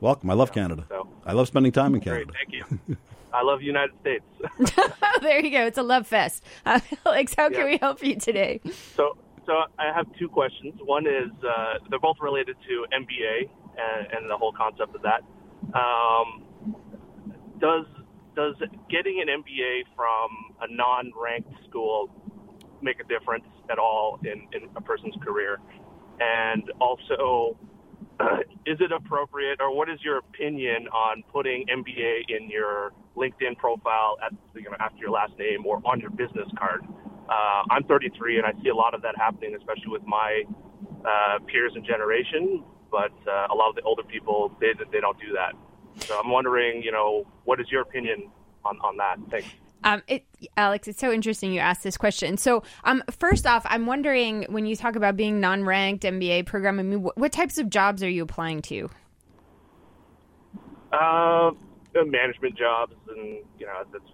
[0.00, 0.30] Welcome.
[0.30, 0.84] I love Canada.
[0.88, 2.32] so- I love spending time in Great, Canada.
[2.32, 2.96] thank you.
[3.32, 4.24] I love the United States.
[4.42, 5.66] Oh, there you go.
[5.66, 6.42] It's a love fest.
[6.66, 7.64] Uh, Alex, how can Yeah.
[7.66, 8.60] we help you today?
[8.96, 10.74] so, so I have two questions.
[10.84, 13.48] One is uh, they're both related to MBA
[13.78, 15.22] and, and the whole concept of that.
[15.78, 16.44] Um,
[17.60, 17.84] does
[18.34, 18.54] does
[18.88, 20.28] getting an MBA from
[20.62, 22.08] a non-ranked school
[22.80, 25.58] make a difference at all in, in a person's career?
[26.20, 27.56] And also,
[28.66, 34.16] is it appropriate, or what is your opinion on putting MBA in your LinkedIn profile
[34.24, 36.84] at you know after your last name or on your business card?
[37.28, 40.42] Uh, I'm 33, and I see a lot of that happening, especially with my
[41.04, 42.64] uh, peers and generation.
[42.90, 45.54] But uh, a lot of the older people, they they don't do that.
[46.06, 48.30] So I'm wondering, you know, what is your opinion
[48.64, 49.18] on on that?
[49.30, 49.48] Thanks.
[49.84, 50.24] Um, it,
[50.56, 52.36] Alex, it's so interesting you asked this question.
[52.36, 56.82] So, um, first off, I'm wondering when you talk about being non-ranked MBA program, I
[56.82, 58.90] mean, what, what types of jobs are you applying to?
[60.92, 61.52] Uh,
[61.94, 64.04] management jobs, and you know, that's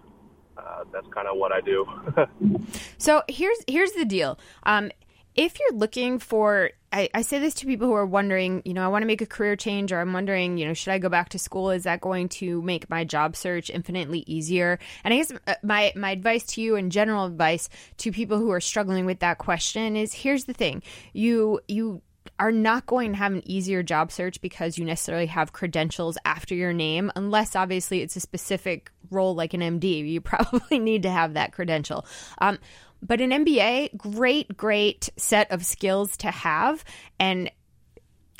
[0.57, 1.85] uh, that's kind of what I do.
[2.99, 4.39] So here's here's the deal.
[4.63, 4.91] Um,
[5.35, 8.83] if you're looking for, I, I say this to people who are wondering, you know,
[8.83, 11.09] I want to make a career change, or I'm wondering, you know, should I go
[11.09, 11.71] back to school?
[11.71, 14.79] Is that going to make my job search infinitely easier?
[15.03, 18.51] And I guess uh, my my advice to you, and general advice to people who
[18.51, 20.81] are struggling with that question, is here's the thing:
[21.13, 22.01] you you
[22.39, 26.55] are not going to have an easier job search because you necessarily have credentials after
[26.55, 30.07] your name, unless obviously it's a specific role like an MD.
[30.07, 32.05] You probably need to have that credential.
[32.39, 32.59] Um,
[33.01, 36.83] but an MBA, great, great set of skills to have.
[37.19, 37.51] And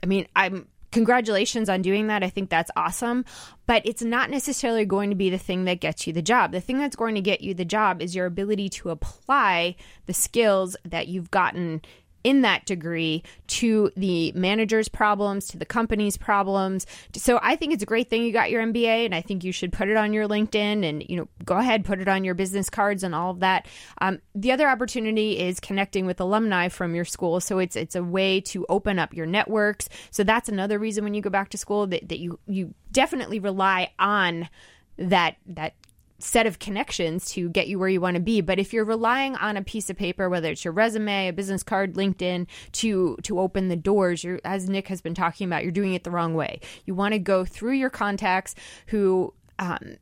[0.03, 2.23] I mean, I'm congratulations on doing that.
[2.23, 3.25] I think that's awesome.
[3.65, 6.51] But it's not necessarily going to be the thing that gets you the job.
[6.51, 10.13] The thing that's going to get you the job is your ability to apply the
[10.13, 11.81] skills that you've gotten
[12.27, 16.85] in that degree to the manager's problems, to the company's problems.
[17.15, 19.53] So I think it's a great thing you got your MBA, and I think you
[19.53, 22.35] should put it on your LinkedIn and you know go ahead put it on your
[22.35, 23.65] business cards and all of that.
[24.01, 28.03] Um, the other opportunity is connecting with alumni from your school, so it's it's a
[28.03, 29.87] way to open up your networks.
[30.11, 33.39] So that's another reason when you go back to school that, that you you definitely
[33.39, 34.49] rely on
[34.97, 35.75] that that
[36.19, 39.35] set of connections to get you where you want to be but if you're relying
[39.35, 43.39] on a piece of paper whether it's your resume a business card linkedin to to
[43.39, 46.33] open the doors you're as nick has been talking about you're doing it the wrong
[46.33, 48.55] way you want to go through your contacts
[48.87, 49.97] who um,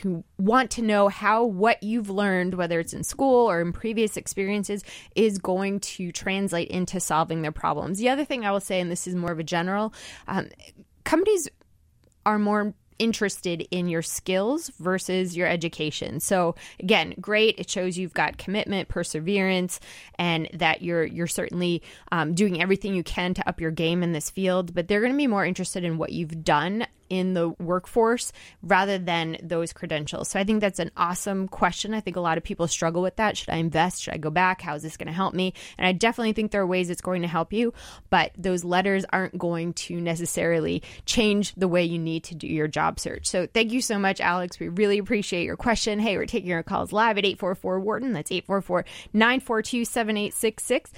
[0.00, 4.16] who want to know how what you've learned, whether it's in school or in previous
[4.16, 4.82] experiences,
[5.14, 7.98] is going to translate into solving their problems.
[7.98, 9.92] The other thing I will say, and this is more of a general,
[10.26, 10.48] um,
[11.04, 11.48] companies
[12.24, 16.20] are more interested in your skills versus your education.
[16.20, 17.58] So again, great.
[17.58, 19.80] It shows you've got commitment, perseverance,
[20.20, 21.82] and that you're you're certainly
[22.12, 24.72] um, doing everything you can to up your game in this field.
[24.72, 28.32] But they're going to be more interested in what you've done in the workforce
[28.62, 30.30] rather than those credentials.
[30.30, 31.92] So I think that's an awesome question.
[31.92, 33.36] I think a lot of people struggle with that.
[33.36, 34.02] Should I invest?
[34.02, 34.62] Should I go back?
[34.62, 35.52] How is this going to help me?
[35.76, 37.74] And I definitely think there are ways it's going to help you,
[38.08, 42.66] but those letters aren't going to necessarily change the way you need to do your
[42.66, 43.26] job search.
[43.26, 44.58] So thank you so much, Alex.
[44.58, 45.98] We really appreciate your question.
[45.98, 48.14] Hey, we're taking your calls live at 844 Wharton.
[48.14, 50.92] That's 844 942 7866.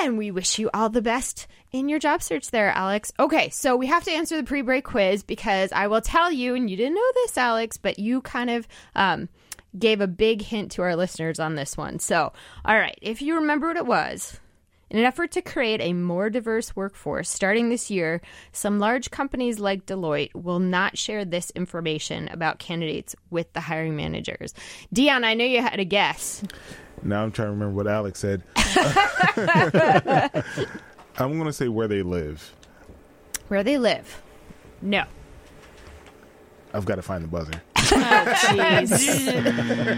[0.00, 3.12] And we wish you all the best in your job search there, Alex.
[3.18, 6.54] Okay, so we have to answer the pre break quiz because I will tell you,
[6.54, 9.28] and you didn't know this, Alex, but you kind of um,
[9.78, 11.98] gave a big hint to our listeners on this one.
[11.98, 12.32] So,
[12.64, 14.40] all right, if you remember what it was,
[14.88, 18.20] in an effort to create a more diverse workforce starting this year,
[18.52, 23.96] some large companies like Deloitte will not share this information about candidates with the hiring
[23.96, 24.54] managers.
[24.92, 26.42] Dion, I know you had a guess.
[27.02, 28.42] Now I'm trying to remember what Alex said.
[31.18, 32.54] I'm going to say where they live.
[33.48, 34.22] Where they live?
[34.82, 35.04] No.
[36.74, 37.62] I've got to find the buzzer.
[37.76, 39.26] Jeez.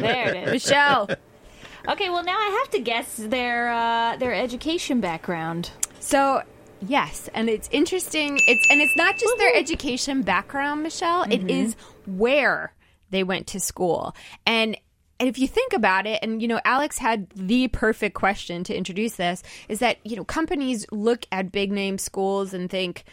[0.00, 0.52] there it is.
[0.52, 1.08] Michelle.
[1.88, 5.70] Okay, well now I have to guess their uh, their education background.
[5.98, 6.42] So
[6.86, 8.38] yes, and it's interesting.
[8.46, 11.22] It's and it's not just their education background, Michelle.
[11.22, 11.74] It is
[12.06, 12.74] where
[13.10, 14.14] they went to school.
[14.46, 14.76] And
[15.20, 18.76] and if you think about it, and you know, Alex had the perfect question to
[18.76, 23.04] introduce this, is that you know companies look at big name schools and think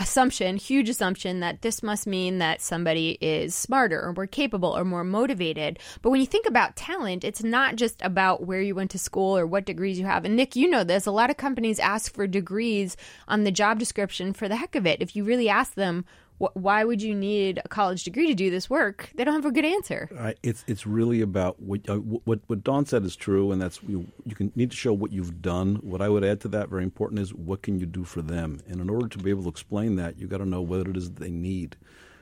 [0.00, 4.82] assumption, huge assumption that this must mean that somebody is smarter or more capable or
[4.82, 5.78] more motivated.
[6.00, 9.36] But when you think about talent, it's not just about where you went to school
[9.36, 10.24] or what degrees you have.
[10.24, 11.04] And Nick, you know this.
[11.04, 12.96] A lot of companies ask for degrees
[13.28, 15.02] on the job description for the heck of it.
[15.02, 16.06] If you really ask them,
[16.40, 19.10] wh- why would you need a college degree to do this work?
[19.14, 20.08] They don't have a good answer.
[20.18, 23.80] I, it's it's really about what uh, what what Dawn said is true, and that's
[23.86, 25.76] you, you can need to show what you've done.
[25.76, 28.60] What I would add to that, very important, is what can you do for them.
[28.66, 30.96] And in order to be able to explain that, you got to know what it
[30.96, 31.76] is they need.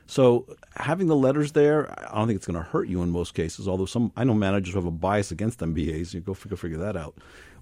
[0.09, 3.35] So having the letters there, I don't think it's going to hurt you in most
[3.35, 3.67] cases.
[3.67, 6.15] Although some, I know managers have a bias against MBAs.
[6.15, 7.15] You go figure figure that out.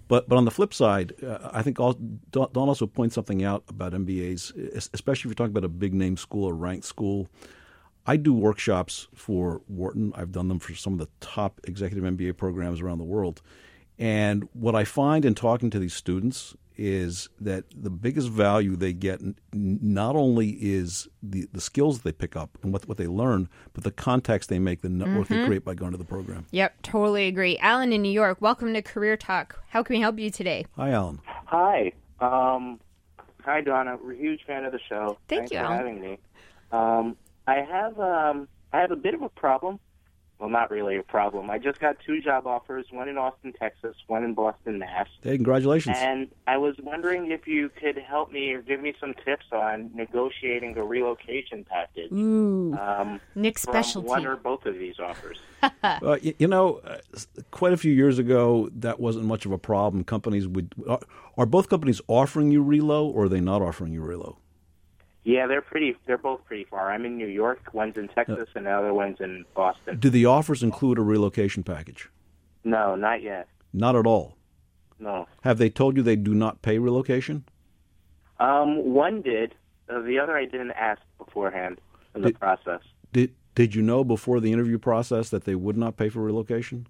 [0.08, 1.94] But but on the flip side, uh, I think all,
[2.32, 6.18] Dawn also points something out about MBAs, especially if you're talking about a big name
[6.18, 7.28] school or ranked school.
[8.06, 10.14] I do workshops for Wharton.
[10.16, 13.42] I've done them for some of the top executive MBA programs around the world.
[14.00, 18.94] And what I find in talking to these students is that the biggest value they
[18.94, 23.08] get n- not only is the, the skills they pick up and what, what they
[23.08, 26.46] learn, but the contacts they make, the network they create by going to the program.
[26.52, 27.58] Yep, totally agree.
[27.58, 29.60] Alan in New York, welcome to Career Talk.
[29.70, 30.66] How can we help you today?
[30.76, 31.20] Hi, Alan.
[31.46, 31.92] Hi.
[32.20, 32.80] Um,
[33.44, 33.98] hi, Donna.
[34.02, 35.18] We're a huge fan of the show.
[35.28, 35.78] Thank Thanks you, for Alan.
[35.78, 36.20] having me.
[36.72, 37.16] Um,
[37.48, 39.80] I have um, I have a bit of a problem.
[40.40, 41.50] Well, not really a problem.
[41.50, 45.08] I just got two job offers, one in Austin, Texas, one in Boston, Mass.
[45.24, 45.98] Hey, congratulations.
[46.00, 49.90] And I was wondering if you could help me or give me some tips on
[49.96, 54.08] negotiating a relocation package Ooh, um, Nick's from specialty.
[54.08, 55.38] one or both of these offers.
[55.84, 56.98] Uh, y- you know, uh,
[57.50, 60.04] quite a few years ago, that wasn't much of a problem.
[60.04, 61.00] Companies would are,
[61.36, 64.38] are both companies offering you relo, or are they not offering you relo?
[65.28, 65.94] Yeah, they're pretty.
[66.06, 66.90] They're both pretty far.
[66.90, 67.60] I'm in New York.
[67.74, 70.00] One's in Texas, and the other one's in Boston.
[70.00, 72.10] Do the offers include a relocation package?
[72.64, 73.50] No, not yet.
[73.74, 74.38] Not at all.
[75.00, 75.28] No.
[75.42, 77.44] Have they told you they do not pay relocation?
[78.40, 79.54] Um, one did.
[79.90, 81.82] Uh, the other I didn't ask beforehand
[82.16, 82.80] in the Did- process.
[83.12, 86.88] Did Did you know before the interview process that they would not pay for relocation?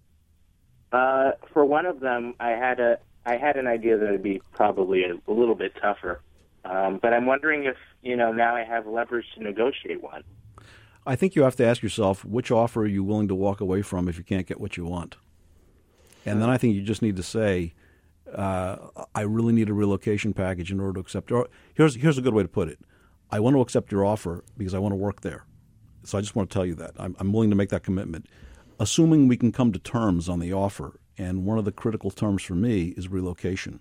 [0.92, 4.44] Uh, for one of them, I had a I had an idea that it'd be
[4.54, 6.22] probably a, a little bit tougher.
[6.70, 10.24] Um, but I'm wondering if you know now I have leverage to negotiate one.
[11.06, 13.82] I think you have to ask yourself which offer are you willing to walk away
[13.82, 15.16] from if you can't get what you want.
[16.26, 17.74] And then I think you just need to say,
[18.36, 18.76] uh,
[19.16, 21.32] I really need a relocation package in order to accept.
[21.32, 22.80] Or here's here's a good way to put it:
[23.32, 25.46] I want to accept your offer because I want to work there.
[26.04, 28.28] So I just want to tell you that I'm, I'm willing to make that commitment,
[28.80, 31.00] assuming we can come to terms on the offer.
[31.18, 33.80] And one of the critical terms for me is relocation.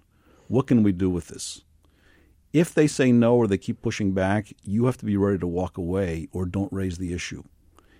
[0.49, 1.63] What can we do with this?
[2.57, 5.47] If they say no or they keep pushing back, you have to be ready to
[5.47, 7.43] walk away or don't raise the issue.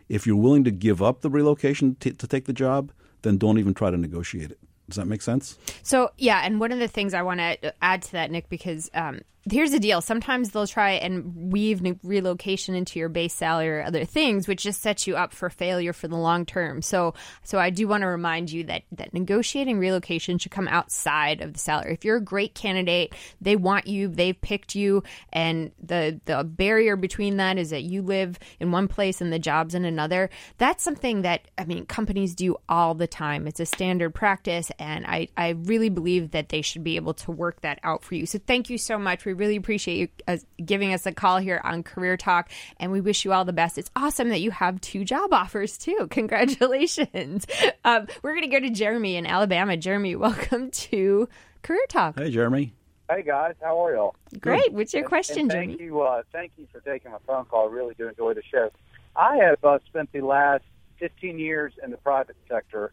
[0.09, 2.91] If you're willing to give up the relocation t- to take the job,
[3.21, 4.59] then don't even try to negotiate it.
[4.89, 5.59] Does that make sense?
[5.83, 8.89] So yeah, and one of the things I want to add to that, Nick, because
[8.95, 9.21] um,
[9.51, 14.05] here's the deal: sometimes they'll try and weave relocation into your base salary or other
[14.05, 16.83] things, which just sets you up for failure for the long term.
[16.83, 21.41] So, so I do want to remind you that that negotiating relocation should come outside
[21.41, 21.95] of the salary.
[21.95, 26.97] If you're a great candidate, they want you, they've picked you, and the the barrier
[26.97, 30.31] between that is that you live in one place and the job's in another.
[30.59, 33.47] That's something that I mean companies do all the time.
[33.47, 37.31] It's a standard practice, and I I really believe that they should be able to
[37.31, 38.27] work that out for you.
[38.27, 39.25] So thank you so much.
[39.25, 43.01] We really appreciate you uh, giving us a call here on Career Talk, and we
[43.01, 43.79] wish you all the best.
[43.79, 46.07] It's awesome that you have two job offers too.
[46.11, 47.47] Congratulations.
[47.85, 49.77] Um, we're going to go to Jeremy in Alabama.
[49.77, 51.29] Jeremy, welcome to
[51.63, 52.19] Career Talk.
[52.19, 52.73] Hey, Jeremy.
[53.09, 54.17] Hey guys, how are y'all?
[54.41, 54.73] Great.
[54.73, 55.85] What's your question, and thank Jeremy?
[55.85, 57.69] you, uh, thank you for taking my phone call.
[57.69, 58.71] I really do enjoy the show.
[59.15, 60.65] I have uh, spent the last
[60.99, 62.93] 15 years in the private sector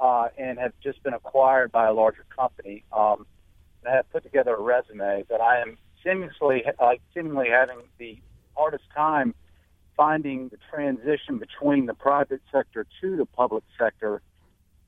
[0.00, 2.84] uh, and have just been acquired by a larger company.
[2.90, 3.39] Um, I
[3.84, 8.18] have put together a resume, but I am seemingly, uh, seemingly having the
[8.56, 9.34] hardest time
[9.96, 14.22] finding the transition between the private sector to the public sector.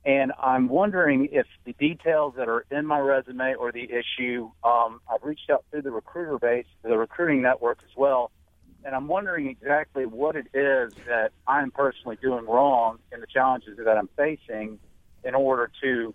[0.05, 5.01] And I'm wondering if the details that are in my resume or the issue, um,
[5.13, 8.31] I've reached out through the recruiter base, the recruiting network as well,
[8.85, 13.77] and I'm wondering exactly what it is that I'm personally doing wrong and the challenges
[13.77, 14.79] that I'm facing
[15.25, 16.15] in order to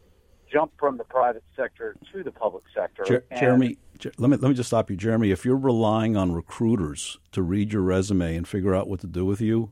[0.52, 3.04] jump from the private sector to the public sector.
[3.04, 5.32] Jer- Jeremy, Jer- let me let me just stop you, Jeremy.
[5.32, 9.26] If you're relying on recruiters to read your resume and figure out what to do
[9.26, 9.70] with you,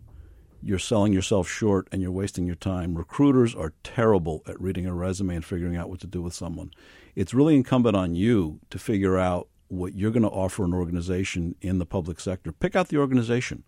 [0.62, 2.98] you're selling yourself short and you're wasting your time.
[2.98, 6.72] Recruiters are terrible at reading a resume and figuring out what to do with someone.
[7.16, 11.56] It's really incumbent on you to figure out what you're going to offer an organization
[11.62, 12.52] in the public sector.
[12.52, 13.64] Pick out the organization,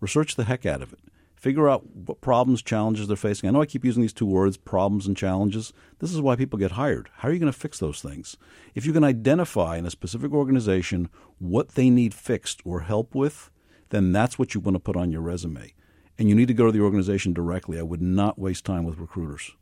[0.00, 1.00] research the heck out of it,
[1.36, 3.48] figure out what problems, challenges they're facing.
[3.48, 5.72] I know I keep using these two words, problems and challenges.
[5.98, 7.10] This is why people get hired.
[7.18, 8.36] How are you going to fix those things?
[8.74, 11.08] If you can identify in a specific organization
[11.38, 13.50] what they need fixed or help with,
[13.90, 15.74] then that's what you want to put on your resume.
[16.18, 17.78] And you need to go to the organization directly.
[17.78, 19.52] I would not waste time with recruiters.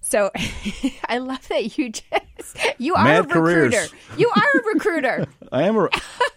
[0.00, 0.30] So
[1.08, 3.70] I love that you just you are Mad a recruiter.
[3.70, 3.94] careers.
[4.16, 5.26] You are a recruiter.
[5.52, 5.88] I am a,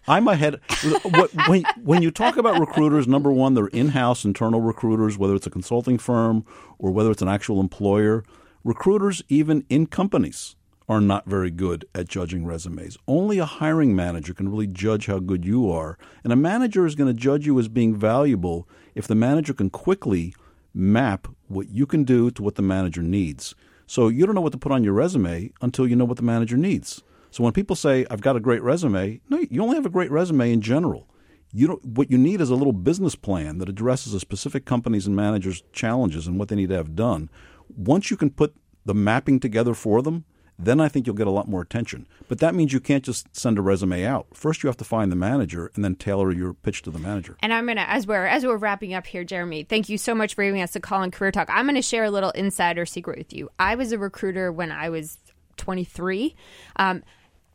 [0.08, 0.60] I'm a head.
[1.04, 5.48] what- When, when you talk about recruiters, number one, they're in-house internal recruiters, whether it's
[5.48, 6.46] a consulting firm
[6.80, 8.24] or whether it's an actual employer.
[8.64, 10.56] Recruiters, even in companies,
[10.88, 12.98] are not very good at judging resumes.
[13.08, 16.93] Only a hiring manager can really judge how good you are, and a manager is
[16.96, 20.36] going to judge you as being valuable if the manager can quickly
[20.76, 23.55] map what you can do to what the manager needs.
[23.88, 26.23] So you don't know what to put on your resume until you know what the
[26.23, 27.01] manager needs.
[27.32, 30.11] So when people say I've got a great resume, no, you only have a great
[30.11, 31.07] resume in general.
[31.51, 35.07] You don't, what you need is a little business plan that addresses a specific company's
[35.07, 37.30] and managers' challenges and what they need to have done.
[37.69, 40.26] Once you can put the mapping together for them,
[40.58, 42.08] then I think you'll get a lot more attention.
[42.28, 44.28] But that means you can't just send a resume out.
[44.34, 47.38] First, you have to find the manager and then tailor your pitch to the manager.
[47.41, 49.64] And I'm gonna as we're as we're wrapping up here, Jeremy.
[49.64, 51.49] Thank you so much for giving us a call on Career Talk.
[51.51, 53.49] I'm gonna share a little insider secret with you.
[53.60, 55.18] I was a recruiter when I was
[55.58, 56.36] 23.
[56.78, 57.03] Um,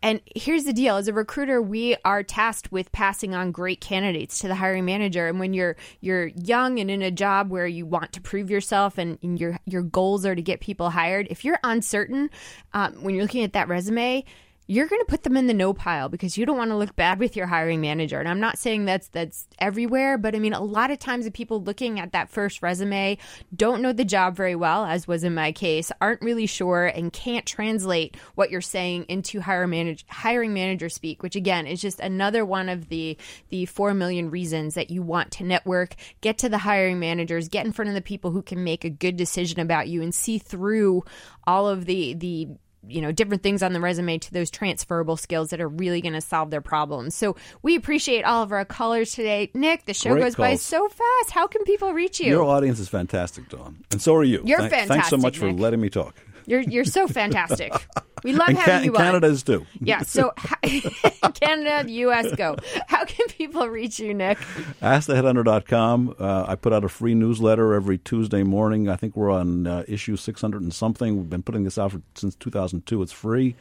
[0.02, 4.38] and here's the deal: as a recruiter, we are tasked with passing on great candidates
[4.40, 5.26] to the hiring manager.
[5.26, 8.98] And when you're you're young and in a job where you want to prove yourself
[8.98, 12.30] and, and your your goals are to get people hired, if you're uncertain
[12.72, 14.24] um, when you're looking at that resume,
[14.70, 16.94] you're going to put them in the no pile because you don't want to look
[16.94, 18.20] bad with your hiring manager.
[18.20, 21.32] And I'm not saying that's that's everywhere, but I mean a lot of times the
[21.32, 23.18] people looking at that first resume
[23.52, 27.12] don't know the job very well, as was in my case, aren't really sure and
[27.12, 31.98] can't translate what you're saying into hire manage, hiring manager speak, which again is just
[31.98, 33.18] another one of the
[33.48, 37.66] the 4 million reasons that you want to network, get to the hiring managers, get
[37.66, 40.38] in front of the people who can make a good decision about you and see
[40.38, 41.02] through
[41.44, 42.50] all of the the
[42.86, 46.14] you know different things on the resume to those transferable skills that are really going
[46.14, 47.14] to solve their problems.
[47.14, 49.50] So we appreciate all of our callers today.
[49.54, 51.30] Nick the show Great goes by so fast.
[51.30, 52.28] How can people reach you?
[52.28, 54.42] Your audience is fantastic, Dawn, and so are you.
[54.44, 56.14] You're Thank- Thanks so fantastic, much for letting me talk.
[56.50, 57.72] You're, you're so fantastic
[58.22, 59.66] we love and, having Ca- you and on Canada is too.
[59.80, 60.32] yeah so
[61.34, 64.38] canada the us go how can people reach you nick
[64.82, 66.16] AskTheHeadhunter.com.
[66.18, 68.88] Uh, I put out a free newsletter every Tuesday morning.
[68.88, 71.16] I think we're on uh, issue 600 and something.
[71.16, 73.02] We've been putting this out for, since 2002.
[73.02, 73.56] It's free.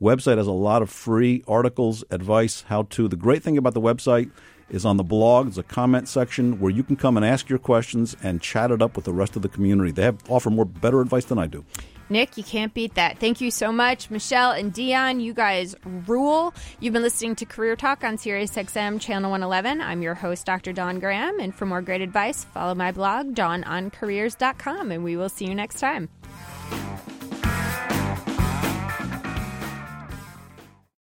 [0.00, 3.08] Website has a lot of free articles, advice, how to.
[3.08, 4.30] The great thing about the website
[4.68, 5.46] is on the blog.
[5.46, 8.82] There's a comment section where you can come and ask your questions and chat it
[8.82, 9.92] up with the rest of the community.
[9.92, 11.64] They have offer more better advice than I do.
[12.08, 13.18] Nick, you can't beat that.
[13.18, 14.10] Thank you so much.
[14.10, 15.74] Michelle and Dion, you guys
[16.06, 16.54] rule.
[16.80, 19.80] You've been listening to Career Talk on SiriusXM Channel 111.
[19.80, 20.72] I'm your host, Dr.
[20.72, 21.40] Dawn Graham.
[21.40, 24.90] And for more great advice, follow my blog, dawnoncareers.com.
[24.90, 26.08] And we will see you next time.